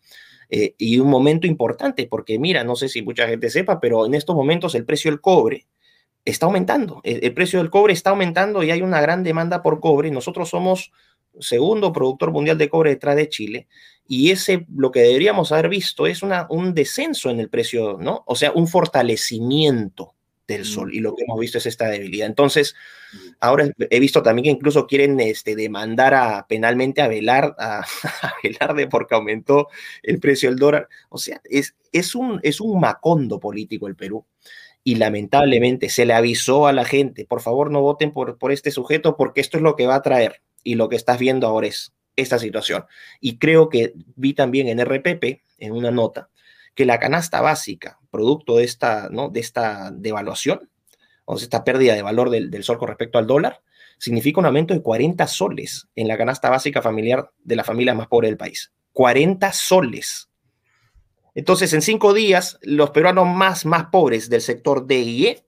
[0.49, 4.15] Eh, y un momento importante, porque mira, no sé si mucha gente sepa, pero en
[4.15, 5.67] estos momentos el precio del cobre
[6.25, 7.01] está aumentando.
[7.05, 10.11] El, precio del cobre está aumentando y hay una gran demanda por cobre.
[10.11, 10.93] Nosotros somos
[11.41, 13.67] segundo productor mundial de cobre detrás de Chile.
[14.07, 18.23] Y ese, lo que deberíamos haber visto es una, un descenso en el precio, ¿no?
[18.27, 20.15] O sea, un fortalecimiento
[20.47, 20.95] del sol.
[20.95, 22.27] Y lo que hemos visto es esta debilidad.
[22.27, 22.75] Entonces,
[23.41, 27.85] ahora he visto también que incluso quieren este, demandar a, penalmente a Velar, a,
[28.43, 29.69] Velarde porque aumentó
[30.03, 30.89] el precio del dólar.
[31.09, 34.27] O sea, es, es, un, es un macondo político el Perú.
[34.85, 38.73] Y lamentablemente se le avisó a la gente, por favor no voten por, por este
[38.73, 40.43] sujeto porque esto es lo que va a traer.
[40.65, 42.85] Y lo que estás viendo ahora es esta situación.
[43.21, 46.31] Y creo que vi también en RPP, en una nota,
[46.75, 49.29] que la canasta básica, producto de esta, ¿no?
[49.29, 50.71] de esta devaluación,
[51.25, 53.63] o sea, esta pérdida de valor del, sol con respecto al dólar,
[53.99, 58.09] significa un aumento de 40 soles en la canasta básica familiar de la familia más
[58.09, 58.73] pobre del país.
[58.93, 60.29] 40 soles.
[61.35, 65.47] Entonces, en cinco días, los peruanos más, más pobres del sector D y E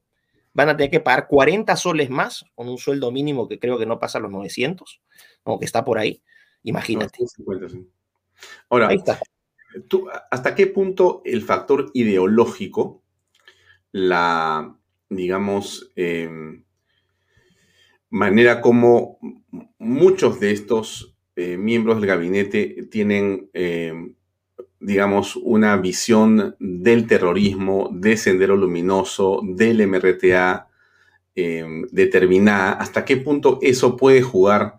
[0.55, 3.87] van a tener que pagar 40 soles más con un sueldo mínimo que creo que
[3.87, 5.03] no pasa a los 900,
[5.43, 6.23] o que está por ahí.
[6.63, 7.19] Imagínate.
[8.71, 9.21] Ahora, ahí está.
[10.31, 13.03] ¿Hasta qué punto el factor ideológico,
[13.93, 14.77] la,
[15.09, 16.65] digamos, em,
[18.11, 19.19] manera como
[19.79, 24.15] muchos de estos eh, miembros del gabinete tienen, em,
[24.79, 30.69] digamos, una visión del terrorismo, de Sendero Luminoso, del MRTA
[31.35, 34.79] em, determinada, hasta qué punto eso puede jugar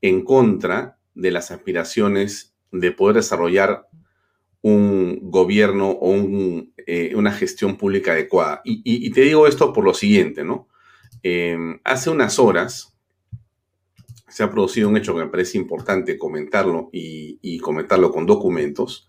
[0.00, 3.88] en contra de las aspiraciones de poder desarrollar
[4.62, 6.14] un gobierno o
[6.86, 8.62] eh, una gestión pública adecuada.
[8.64, 10.68] Y, te digo esto por lo siguiente, ¿no?
[11.22, 12.96] Em, hace unas horas
[14.28, 19.08] se ha producido un hecho que me parece importante comentarlo y, comentarlo con documentos.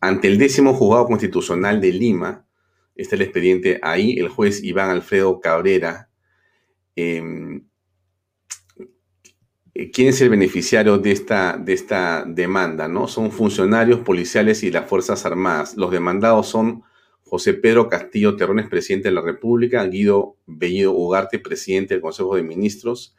[0.00, 2.46] Ante el décimo juzgado constitucional de Lima,
[2.96, 6.10] está el expediente ahí, el juez Iván Alfredo Cabrera
[6.96, 7.22] eh,
[9.88, 13.08] quién es el beneficiario de esta, de esta demanda, ¿no?
[13.08, 15.76] Son funcionarios policiales y las Fuerzas Armadas.
[15.76, 16.82] Los demandados son
[17.24, 22.42] José Pedro Castillo Terrones, presidente de la República, Guido Bellido Ugarte, presidente del Consejo de
[22.42, 23.14] Ministros,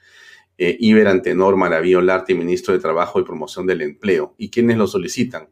[0.58, 4.36] eh, Iber Antenor Maravillo Larte, ministro de Trabajo y Promoción del Empleo.
[4.38, 5.50] ¿Y quiénes lo solicitan?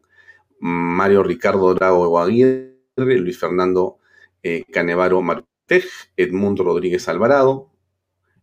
[0.60, 3.98] Mario Ricardo Drago Aguirre, Luis Fernando
[4.42, 5.84] eh, Canevaro Martej,
[6.16, 7.69] Edmundo Rodríguez Alvarado,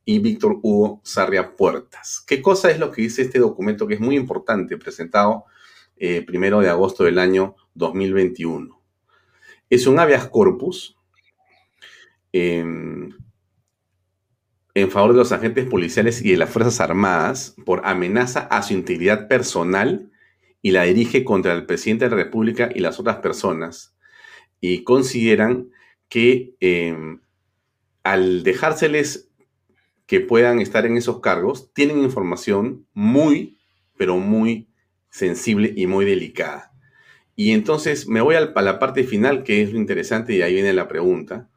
[0.08, 2.24] y Víctor Hugo Sarria Puertas.
[2.26, 5.44] ¿Qué cosa es lo que dice este documento que es muy importante, presentado
[5.98, 8.82] eh, primero de agosto del año 2021?
[9.70, 10.96] Es un habeas corpus
[12.32, 13.10] em,
[14.74, 18.74] en favor de los agentes policiales y de las Fuerzas Armadas por amenaza a su
[18.74, 20.10] integridad personal
[20.62, 23.94] y la dirige contra el presidente de la República y las otras personas.
[24.62, 25.70] Y consideran
[26.08, 27.20] que em,
[28.04, 29.27] al dejárseles
[30.08, 33.60] que puedan estar en esos cargos tienen información muy,
[33.98, 34.70] pero muy
[35.10, 36.72] sensible y muy delicada.
[37.36, 40.74] Y entonces me voy a la parte final, que es lo interesante, y ahí viene
[40.74, 41.50] la pregunta.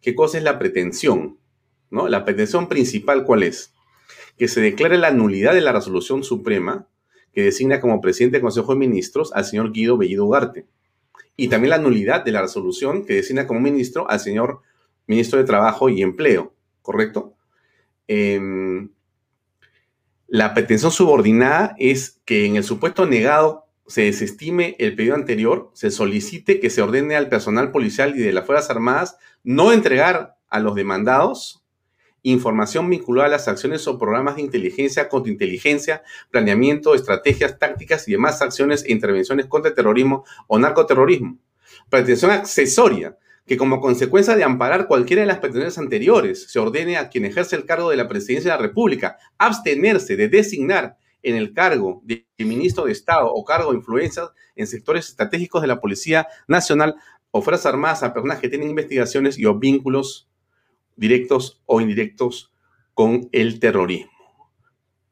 [0.00, 1.38] ¿Qué cosa es la pretensión?
[1.90, 2.08] ¿No?
[2.08, 3.74] La pretensión principal, ¿cuál es?
[4.36, 6.86] Que se declare la nulidad de la resolución suprema
[7.32, 10.66] que designa como presidente del Consejo de Ministros al señor Guido Bellido Ugarte.
[11.34, 14.60] Y también la nulidad de la resolución que designa como ministro al señor
[15.06, 17.35] ministro de Trabajo y Empleo, ¿correcto?
[18.08, 18.90] Em,
[20.26, 25.90] la pretensión subordinada es que en el supuesto negado se desestime el pedido anterior, se
[25.90, 30.58] solicite que se ordene al personal policial y de las Fuerzas Armadas no entregar a
[30.58, 31.66] los demandados
[32.30, 38.42] información vinculada a las acciones o programas de inteligencia, contrainteligencia, planeamiento, estrategias, tácticas y demás
[38.42, 41.38] acciones e intervenciones contra el terrorismo o narcoterrorismo.
[41.88, 47.08] Pretensión accesoria, que como consecuencia de amparar cualquiera de las pretensiones anteriores, se ordene a
[47.08, 51.52] quien ejerce el cargo de la presidencia de la República abstenerse de designar en el
[51.52, 54.24] cargo de ministro de Estado o cargo de influencia
[54.56, 56.96] en sectores estratégicos de la Policía Nacional
[57.30, 60.28] o Fuerzas Armadas a personas que tienen investigaciones y o vínculos
[60.96, 62.52] directos o indirectos
[62.94, 64.10] con el terrorismo.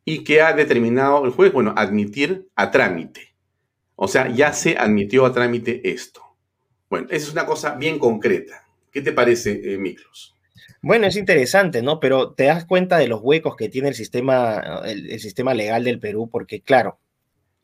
[0.05, 3.35] Y que ha determinado el juez, bueno, admitir a trámite.
[3.97, 6.34] O sea, ya se admitió a trámite esto.
[6.89, 8.66] Bueno, esa es una cosa bien concreta.
[8.91, 10.35] ¿Qué te parece, eh, Miklos?
[10.80, 11.99] Bueno, es interesante, ¿no?
[11.99, 15.99] Pero te das cuenta de los huecos que tiene el sistema, el, sistema legal del
[15.99, 16.99] Perú, porque claro,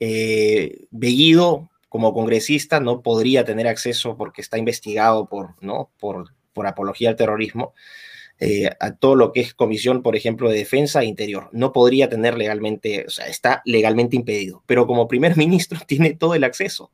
[0.00, 5.90] eh, Bellido como congresista no podría tener acceso porque está investigado por, ¿no?
[5.98, 7.74] por, por apología al terrorismo.
[8.42, 11.50] Eh, a todo lo que es comisión, por ejemplo, de defensa e interior.
[11.52, 16.34] No podría tener legalmente, o sea, está legalmente impedido, pero como primer ministro tiene todo
[16.34, 16.90] el acceso.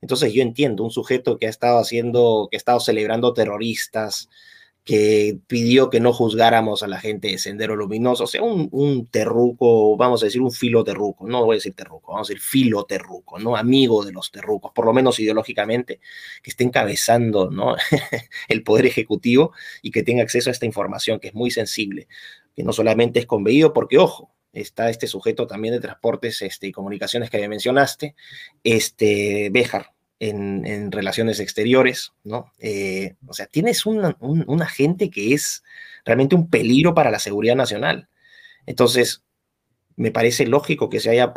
[0.00, 4.28] Entonces yo entiendo un sujeto que ha estado haciendo, que ha estado celebrando terroristas,
[4.86, 9.96] que pidió que no juzgáramos a la gente de Sendero Luminoso, o sea, un, terruco,
[9.96, 12.84] vamos a decir un filo terruco, no voy a decir terruco, vamos a decir filo
[12.84, 13.56] terruco, ¿no?
[13.56, 15.98] Amigo de los terrucos, por lo menos ideológicamente,
[16.40, 17.74] que esté encabezando, ¿no?
[18.48, 19.50] el poder ejecutivo
[19.82, 22.06] y que tenga acceso a esta información que es muy sensible,
[22.54, 26.72] que no solamente es convenido, porque ojo, está este sujeto también de transportes este, y
[26.72, 28.14] comunicaciones que mencionaste,
[28.64, 32.52] este Béjar, en, relaciones exteriores, ¿no?
[32.58, 35.62] Eh, o sea, tienes un, un, agente que es
[36.04, 38.08] realmente un peligro para la seguridad nacional.
[38.64, 39.22] Entonces,
[39.96, 41.32] me parece lógico que se haya,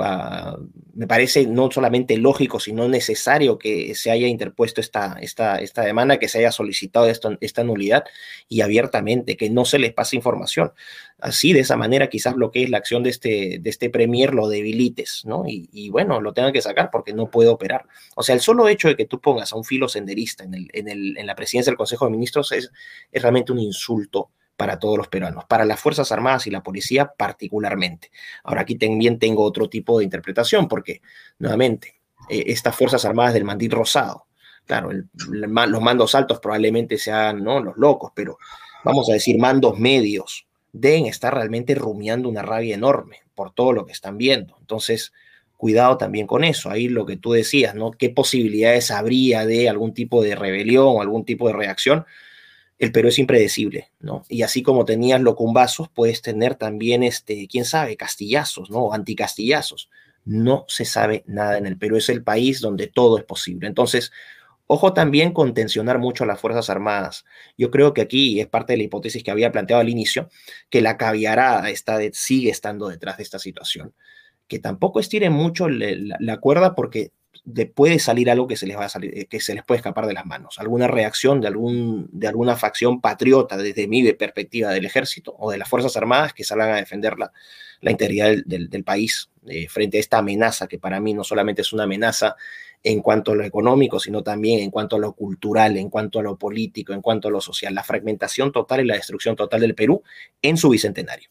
[0.93, 6.19] me parece no solamente lógico, sino necesario que se haya interpuesto esta, esta, esta demanda,
[6.19, 8.03] que se haya solicitado esta nulidad
[8.49, 10.73] y abiertamente, que no se les pase información.
[11.21, 14.33] Así, de esa manera, quizás lo que es la acción de este, de este premier
[14.33, 15.43] lo debilites, ¿no?
[15.47, 17.85] Y, bueno, lo tengan que sacar porque no puede operar.
[18.15, 20.67] O sea, el solo hecho de que tú pongas a un filo senderista en, el,
[20.73, 22.71] en, el, en la presidencia del Consejo de Ministros es,
[23.11, 27.13] es realmente un insulto para todos los peruanos, para las Fuerzas Armadas y la policía
[27.17, 28.11] particularmente.
[28.43, 31.01] Ahora aquí también tengo otro tipo de interpretación, porque
[31.37, 34.25] nuevamente, eh, estas Fuerzas Armadas del mandil rosado,
[34.65, 37.61] claro, los mandos altos probablemente sean ¿no?
[37.61, 38.37] los locos, pero
[38.83, 43.85] vamos a decir mandos medios, deben estar realmente rumiando una rabia enorme por todo lo
[43.85, 44.57] que están viendo.
[44.59, 45.13] Entonces,
[45.55, 46.69] cuidado también con eso.
[46.69, 47.91] Ahí lo que tú decías, ¿no?
[47.91, 52.05] ¿Qué posibilidades habría de algún tipo de rebelión o algún tipo de reacción?
[52.79, 54.23] El Perú es impredecible, ¿no?
[54.29, 58.93] Y así como tenías locumbazos, puedes tener también, este, quién sabe, castillazos, ¿no?
[58.93, 59.89] Anticastillazos.
[60.23, 63.67] No se sabe nada en el Perú, es el país donde todo es posible.
[63.67, 64.13] Entonces,
[64.65, 67.25] ojo también con tensionar mucho a las Fuerzas Armadas.
[67.57, 70.29] Yo creo que aquí es parte de la hipótesis que había planteado al inicio,
[70.69, 73.93] que la caviarada está sigue estando detrás de esta situación.
[74.47, 77.11] Que tampoco estiren mucho la cuerda porque
[77.73, 80.05] puede salir algo que se les va a salir, eh, que se les puede escapar
[80.07, 84.85] de las manos, alguna reacción de, algún, de alguna facción patriota desde mi perspectiva del
[84.85, 87.31] ejército o de las Fuerzas Armadas que salgan a defender la,
[87.81, 91.73] la integridad del, país eh, frente a esta amenaza que para mí no solamente es
[91.73, 92.35] una amenaza
[92.83, 96.23] en cuanto a lo económico, sino también en cuanto a lo cultural, en cuanto a
[96.23, 99.75] lo político, en cuanto a lo social, la fragmentación total y la destrucción total del
[99.75, 100.01] Perú
[100.41, 101.29] en su bicentenario.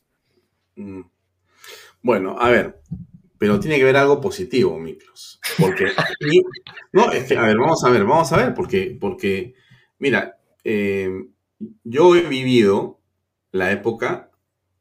[0.76, 1.02] Mm.
[2.02, 2.80] Bueno, a ver,
[3.38, 5.40] pero tiene que ver algo positivo, Miklos.
[5.58, 5.86] Porque
[6.92, 9.54] no, es que, a ver, vamos a ver, vamos a ver, porque, porque
[9.98, 11.10] mira, eh,
[11.84, 13.00] yo he vivido
[13.52, 14.30] la época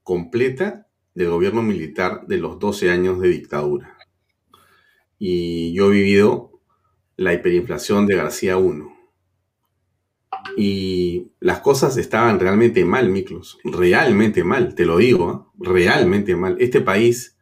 [0.04, 3.98] completa del gobierno militar de los 12 años de dictadura.
[5.20, 6.62] Y yo he vivido
[7.16, 8.84] la hiperinflación de García I.
[10.56, 13.60] Y las cosas estaban realmente mal, Miklos.
[13.64, 15.72] Realmente mal, te lo digo, ¿eh?
[15.72, 16.58] realmente mal.
[16.60, 17.37] Este país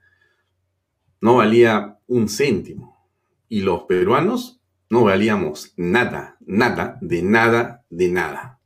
[1.26, 2.95] no valía un céntimo.
[3.49, 4.61] Y los peruanos
[4.91, 8.59] no valíamos nada, nada, de nada, de nada.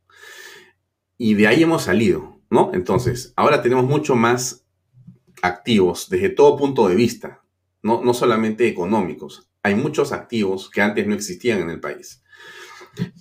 [1.16, 2.70] Y de ahí hemos salido, ¿no?
[2.74, 4.66] Entonces, ahora tenemos mucho más
[5.40, 7.42] activos desde todo punto de vista,
[7.82, 9.48] no, no solamente económicos.
[9.62, 12.22] Hay muchos activos que antes no existían en el país.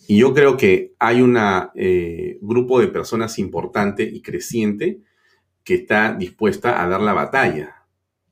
[0.05, 1.37] Y yo creo que hay un
[1.75, 4.99] eh, grupo de personas importante y creciente
[5.63, 7.78] que está dispuesta a dar la batalla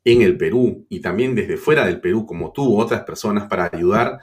[0.07, 4.21] en el Perú y también desde fuera del Perú, como tú otras personas, para ayudar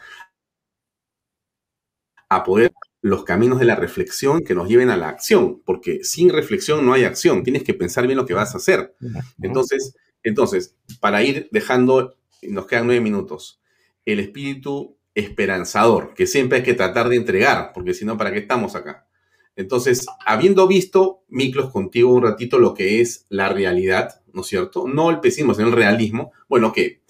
[2.31, 2.73] a poder
[3.03, 6.95] los caminos de la reflexión que nos lleven a la acción, porque sin reflexión no
[6.95, 8.95] hay acción, tienes que pensar bien lo que vas a hacer.
[9.43, 13.61] Entonces, entonces, para ir dejando, nos quedan nueve minutos,
[14.07, 18.39] el espíritu esperanzador, que siempre hay que tratar de entregar, porque si no, ¿para qué
[18.39, 19.07] estamos acá?
[19.55, 24.87] Entonces, habiendo visto, Miklos, contigo un ratito lo que es la realidad, ¿no es cierto?
[24.87, 26.33] No el pesimismo, sino el realismo.
[26.49, 27.01] Bueno, ¿qué?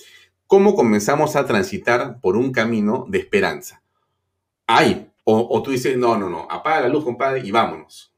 [0.46, 3.82] ¿Cómo comenzamos a transitar por un camino de esperanza?
[4.66, 8.14] Hay, o, o tú dices, no, no, no, apaga la luz, compadre, y vámonos.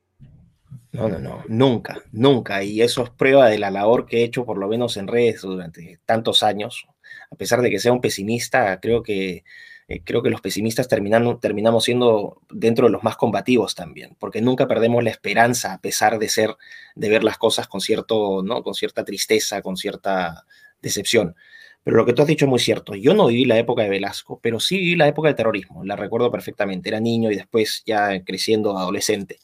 [0.93, 2.63] No, no, no, nunca, nunca.
[2.63, 5.43] Y eso es prueba de la labor que he hecho, por lo menos en redes,
[5.43, 6.87] durante tantos años.
[7.31, 9.45] A pesar de que sea un pesimista, creo que
[9.89, 14.67] eh, creo que los pesimistas terminamos siendo dentro de los más combativos también, porque nunca
[14.67, 16.57] perdemos la esperanza a pesar de ser,
[16.97, 18.63] de ver las cosas con cierto, ¿no?
[18.63, 20.45] Con cierta tristeza, con cierta
[20.83, 21.37] decepción.
[21.85, 22.97] Pero lo que tú has dicho es muy cierto.
[22.97, 25.85] Yo no viví la época de Velasco, pero sí viví la época del terrorismo.
[25.85, 26.89] La recuerdo perfectamente.
[26.89, 29.39] Era niño y después ya creciendo adolescente.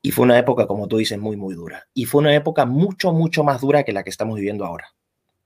[0.00, 1.86] Y fue una época, como tú dices, muy, muy dura.
[1.92, 4.94] Y fue una época mucho, mucho más dura que la que estamos viviendo ahora.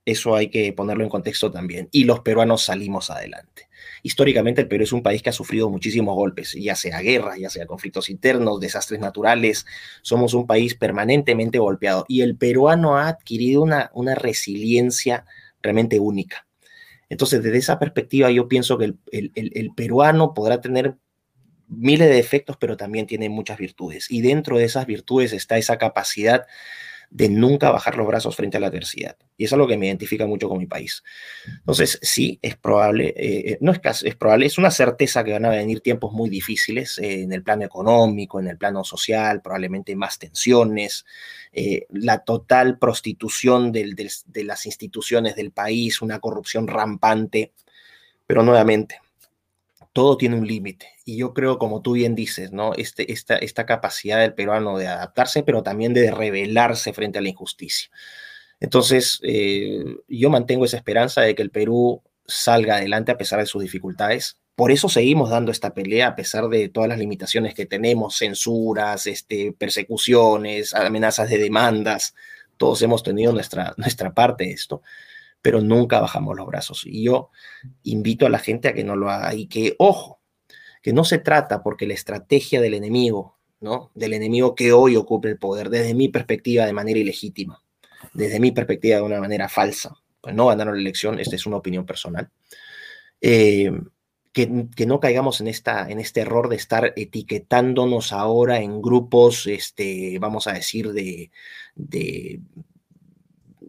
[0.04, 1.88] Eso hay que ponerlo en contexto también.
[1.92, 3.68] Y los peruanos salimos adelante.
[4.02, 7.50] Históricamente el Perú es un país que ha sufrido muchísimos golpes, ya sea guerra, ya
[7.50, 9.64] sea conflictos internos, desastres naturales.
[10.02, 15.24] Somos un país permanentemente golpeado y el peruano ha adquirido una, una resiliencia
[15.62, 16.46] realmente única.
[17.08, 20.96] Entonces, desde esa perspectiva, yo pienso que el, el peruano podrá tener
[21.68, 24.10] miles de defectos, pero también tiene muchas virtudes.
[24.10, 26.46] Y dentro de esas virtudes está esa capacidad
[27.14, 29.16] de nunca bajar los brazos frente a la adversidad.
[29.36, 31.02] Y eso es lo que me identifica mucho con mi país.
[31.58, 35.44] Entonces, sí, es probable, eh, eh, no es, es probable, es una certeza que van
[35.44, 39.94] a venir tiempos muy difíciles eh, en el plano económico, en el plano social, probablemente
[39.94, 41.04] más tensiones,
[41.90, 47.52] la total prostitución de las instituciones del país, una corrupción rampante,
[48.26, 49.01] pero nuevamente,
[49.92, 50.88] todo tiene un límite.
[51.04, 52.74] Y yo creo, como tú bien dices, ¿no?
[52.74, 57.28] Este, esta, esta capacidad del peruano de adaptarse, pero también de rebelarse frente a la
[57.28, 57.90] injusticia.
[58.60, 63.46] Entonces, eh, yo mantengo esa esperanza de que el Perú salga adelante a pesar de
[63.46, 64.38] sus dificultades.
[64.54, 69.06] Por eso seguimos dando esta pelea a pesar de todas las limitaciones que tenemos, censuras,
[69.06, 72.14] este, persecuciones, amenazas de demandas.
[72.56, 74.82] Todos hemos tenido nuestra, nuestra parte de esto
[75.42, 76.86] pero nunca bajamos los brazos.
[76.86, 77.30] Y yo
[77.82, 80.20] invito a la gente a que no lo haga y que, ojo,
[80.80, 83.90] que no se trata porque la estrategia del enemigo, ¿no?
[83.94, 87.62] Del enemigo que hoy ocupe el poder, desde mi perspectiva de manera ilegítima,
[88.14, 91.56] desde mi perspectiva de una manera falsa, pues no ganaron la elección, esta es una
[91.56, 92.30] opinión personal.
[93.20, 93.70] Eh,
[94.32, 99.46] que, que, no caigamos en, esta, en este error de estar etiquetándonos ahora en grupos,
[99.46, 101.30] este, vamos a decir, de,
[101.74, 102.40] de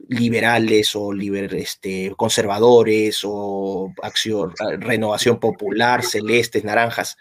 [0.08, 7.18] liberales o este, conservadores o acción, renovación popular, celestes, naranjas,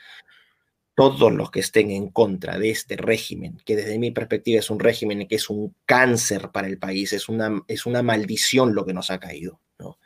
[0.95, 4.79] todos los que estén en contra de este régimen, que desde mi perspectiva es un
[4.79, 8.93] régimen que es un cáncer para el país, es una, es una maldición lo que
[8.93, 9.99] nos ha caído, ¿no?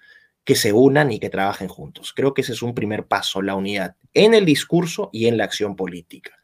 [0.44, 2.12] que se unan y que trabajen juntos.
[2.14, 5.44] Creo que ese es un primer paso, la unidad en el discurso y en la
[5.44, 6.38] acción política.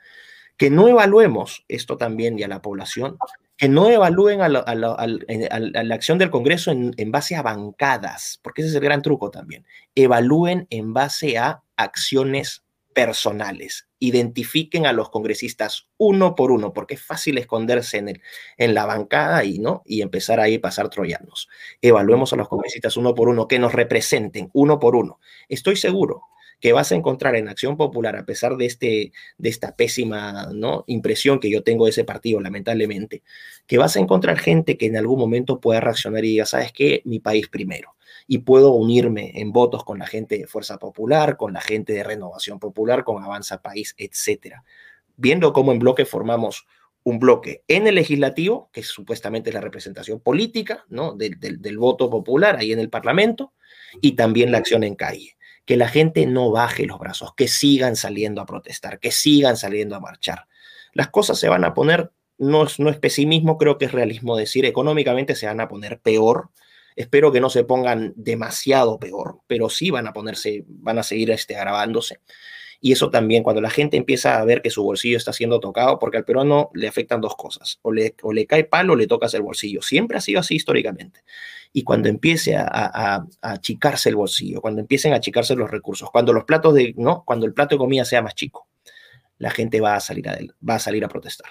[0.56, 3.16] Que no evaluemos esto también y a la población
[3.62, 8.74] que no evalúen a, la, acción del Congreso en, base a bancadas, porque ese es
[8.74, 9.64] el gran truco también.
[9.94, 13.86] Evalúen en base a acciones personales.
[14.00, 18.04] Identifiquen a los congresistas uno por uno, porque es fácil esconderse
[18.56, 19.84] en la bancada y, ¿no?
[19.86, 21.48] y empezar ahí a pasar troyanos.
[21.80, 25.20] Evaluemos a los congresistas uno por uno, que nos representen uno por uno.
[25.48, 26.24] Estoy seguro
[26.62, 30.84] que vas a encontrar en Acción Popular, a pesar de, este, de esta pésima ¿no?
[30.86, 33.24] impresión que yo tengo de ese partido, lamentablemente,
[33.66, 37.02] que vas a encontrar gente que en algún momento pueda reaccionar y diga, ¿sabes qué?
[37.04, 37.96] Mi país primero.
[38.28, 42.04] Y puedo unirme en votos con la gente de Fuerza Popular, con la gente de
[42.04, 44.62] Renovación Popular, con Avanza País, etcétera.
[45.16, 46.68] Viendo cómo en bloque formamos
[47.02, 51.14] un bloque en el legislativo, que supuestamente es la representación política ¿no?
[51.14, 53.52] del, del voto popular ahí en el Parlamento,
[54.00, 57.96] y también la acción en calle que la gente no baje los brazos, que sigan
[57.96, 60.46] saliendo a protestar, que sigan saliendo a marchar.
[60.92, 64.36] Las cosas se van a poner, no es, no es pesimismo, creo que es realismo
[64.36, 66.50] decir, económicamente se van a poner peor.
[66.96, 71.30] Espero que no se pongan demasiado peor, pero sí van a ponerse, van a seguir
[71.30, 72.20] este, agravándose.
[72.84, 76.00] Y eso también, cuando la gente empieza a ver que su bolsillo está siendo tocado,
[76.00, 79.06] porque al peruano le afectan dos cosas, o le, o le cae palo o le
[79.06, 79.80] tocas el bolsillo.
[79.82, 81.22] Siempre ha sido así históricamente
[81.72, 86.44] y cuando empiece a, achicarse el bolsillo, cuando empiecen a achicarse los recursos, cuando los
[86.44, 87.24] platos de, ¿no?
[87.24, 88.68] Cuando el plato de comida sea más chico,
[89.38, 91.50] la gente va a salir a, va a, salir a protestar.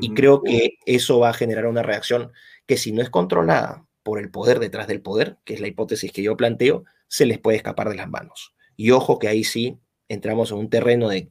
[0.00, 2.32] Y creo que eso va a generar una reacción
[2.66, 6.10] que si no es controlada por el poder detrás del poder, que es la hipótesis
[6.10, 8.54] que yo planteo, se les puede escapar de las manos.
[8.76, 9.78] Y ojo que ahí sí
[10.08, 11.30] entramos en un terreno de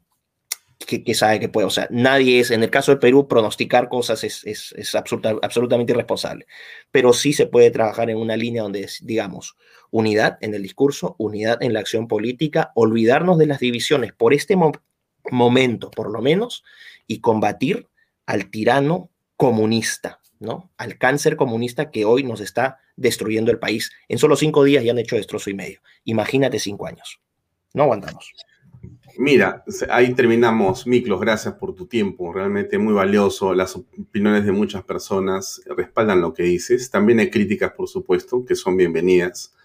[0.85, 1.67] que, sabe que puede.
[1.67, 6.45] O sea, nadie es, en el caso del Perú, pronosticar cosas es, es, absolutamente irresponsable.
[6.91, 9.55] Pero sí se puede trabajar en una línea donde, digamos,
[9.91, 14.55] unidad en el discurso, unidad en la acción política, olvidarnos de las divisiones por este,
[15.31, 16.63] momento, por lo menos,
[17.07, 17.87] y combatir
[18.25, 20.71] al tirano comunista, ¿no?
[20.77, 23.91] Al cáncer comunista que hoy nos está destruyendo el país.
[24.07, 25.81] En solo cinco días ya han hecho destrozo y medio.
[26.05, 27.19] Imagínate cinco años.
[27.73, 28.33] No aguantamos.
[29.17, 30.87] Mira, ahí terminamos.
[30.87, 32.33] Miklos, gracias por tu tiempo.
[32.33, 33.53] Realmente muy valioso.
[33.53, 36.89] Las opiniones de muchas personas respaldan lo que dices.
[36.89, 39.55] También hay críticas, por supuesto, que son bienvenidas.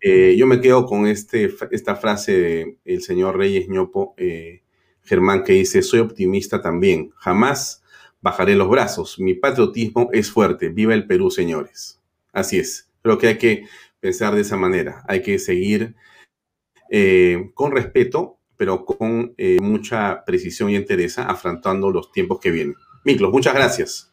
[0.00, 4.62] Eh, yo me quedo con este, esta frase del señor Reyes ñopo, eh,
[5.02, 7.10] Germán, que dice, soy optimista también.
[7.16, 7.82] Jamás
[8.20, 9.18] bajaré los brazos.
[9.20, 10.70] Mi patriotismo es fuerte.
[10.70, 12.00] Viva el Perú, señores.
[12.32, 12.88] Así es.
[13.02, 13.64] Creo que hay que
[14.00, 15.04] pensar de esa manera.
[15.06, 15.94] Hay que seguir
[16.90, 22.74] eh, con respeto pero con eh, mucha precisión y entereza, afrontando los tiempos que vienen.
[23.04, 24.12] Miklos, muchas gracias.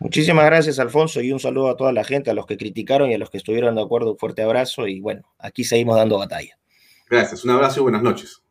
[0.00, 3.14] Muchísimas gracias, Alfonso, y un saludo a toda la gente, a los que criticaron y
[3.14, 4.10] a los que estuvieron de acuerdo.
[4.10, 6.58] Un fuerte abrazo y bueno, aquí seguimos dando batalla.
[7.08, 8.42] Gracias, un abrazo y buenas noches.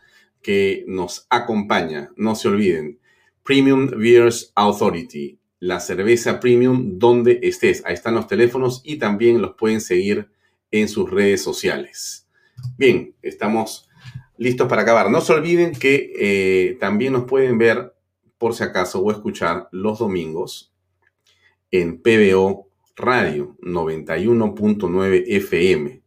[0.41, 2.09] que nos acompaña.
[2.15, 2.99] No se olviden.
[3.43, 5.37] Premium Beers Authority.
[5.59, 7.83] La cerveza premium donde estés.
[7.85, 10.31] Ahí están los teléfonos y también los pueden seguir
[10.71, 12.24] en sus redes sociales.
[12.77, 13.89] Bien, estamos
[14.37, 15.09] listos para acabar.
[15.09, 17.93] No se olviden que eh, también nos pueden ver,
[18.37, 20.73] por si acaso, o escuchar los domingos
[21.71, 26.01] en PBO Radio 91.9 FM.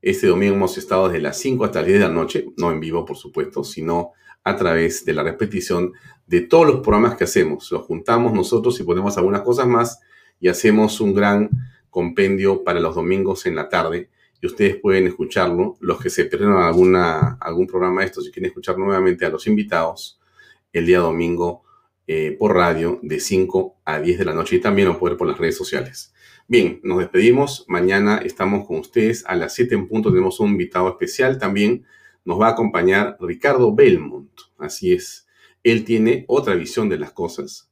[0.00, 2.80] Este domingo hemos estado desde las 5 hasta las 10 de la noche, no en
[2.80, 4.12] vivo, por supuesto, sino
[4.44, 5.92] a través de la repetición
[6.26, 7.70] de todos los programas que hacemos.
[7.72, 10.00] Los juntamos nosotros y ponemos algunas cosas más
[10.40, 11.50] y hacemos un gran
[11.90, 14.10] compendio para los domingos en la tarde
[14.40, 15.76] y ustedes pueden escucharlo.
[15.80, 19.46] Los que se perdieron alguna, algún programa de estos, si quieren escuchar nuevamente a los
[19.46, 20.20] invitados,
[20.72, 21.64] el día domingo
[22.06, 25.26] eh, por radio de 5 a 10 de la noche y también lo pueden por
[25.26, 26.14] las redes sociales.
[26.46, 27.66] Bien, nos despedimos.
[27.68, 30.10] Mañana estamos con ustedes a las 7 en punto.
[30.10, 31.84] Tenemos un invitado especial también.
[32.24, 34.30] Nos va a acompañar Ricardo Belmont.
[34.56, 35.26] Así es.
[35.62, 37.70] Él tiene otra visión de las cosas,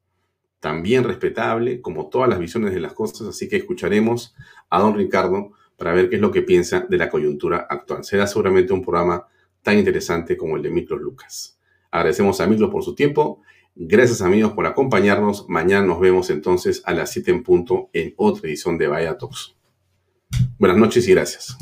[0.60, 3.28] también respetable, como todas las visiones de las cosas.
[3.28, 4.34] Así que escucharemos
[4.68, 8.04] a don Ricardo para ver qué es lo que piensa de la coyuntura actual.
[8.04, 9.26] Será seguramente un programa
[9.62, 11.58] tan interesante como el de Miklos Lucas.
[11.90, 13.42] Agradecemos a Miklos por su tiempo.
[13.74, 15.48] Gracias amigos por acompañarnos.
[15.48, 19.54] Mañana nos vemos entonces a las 7 en punto en otra edición de Vaya Talks.
[20.58, 21.56] Buenas noches y gracias.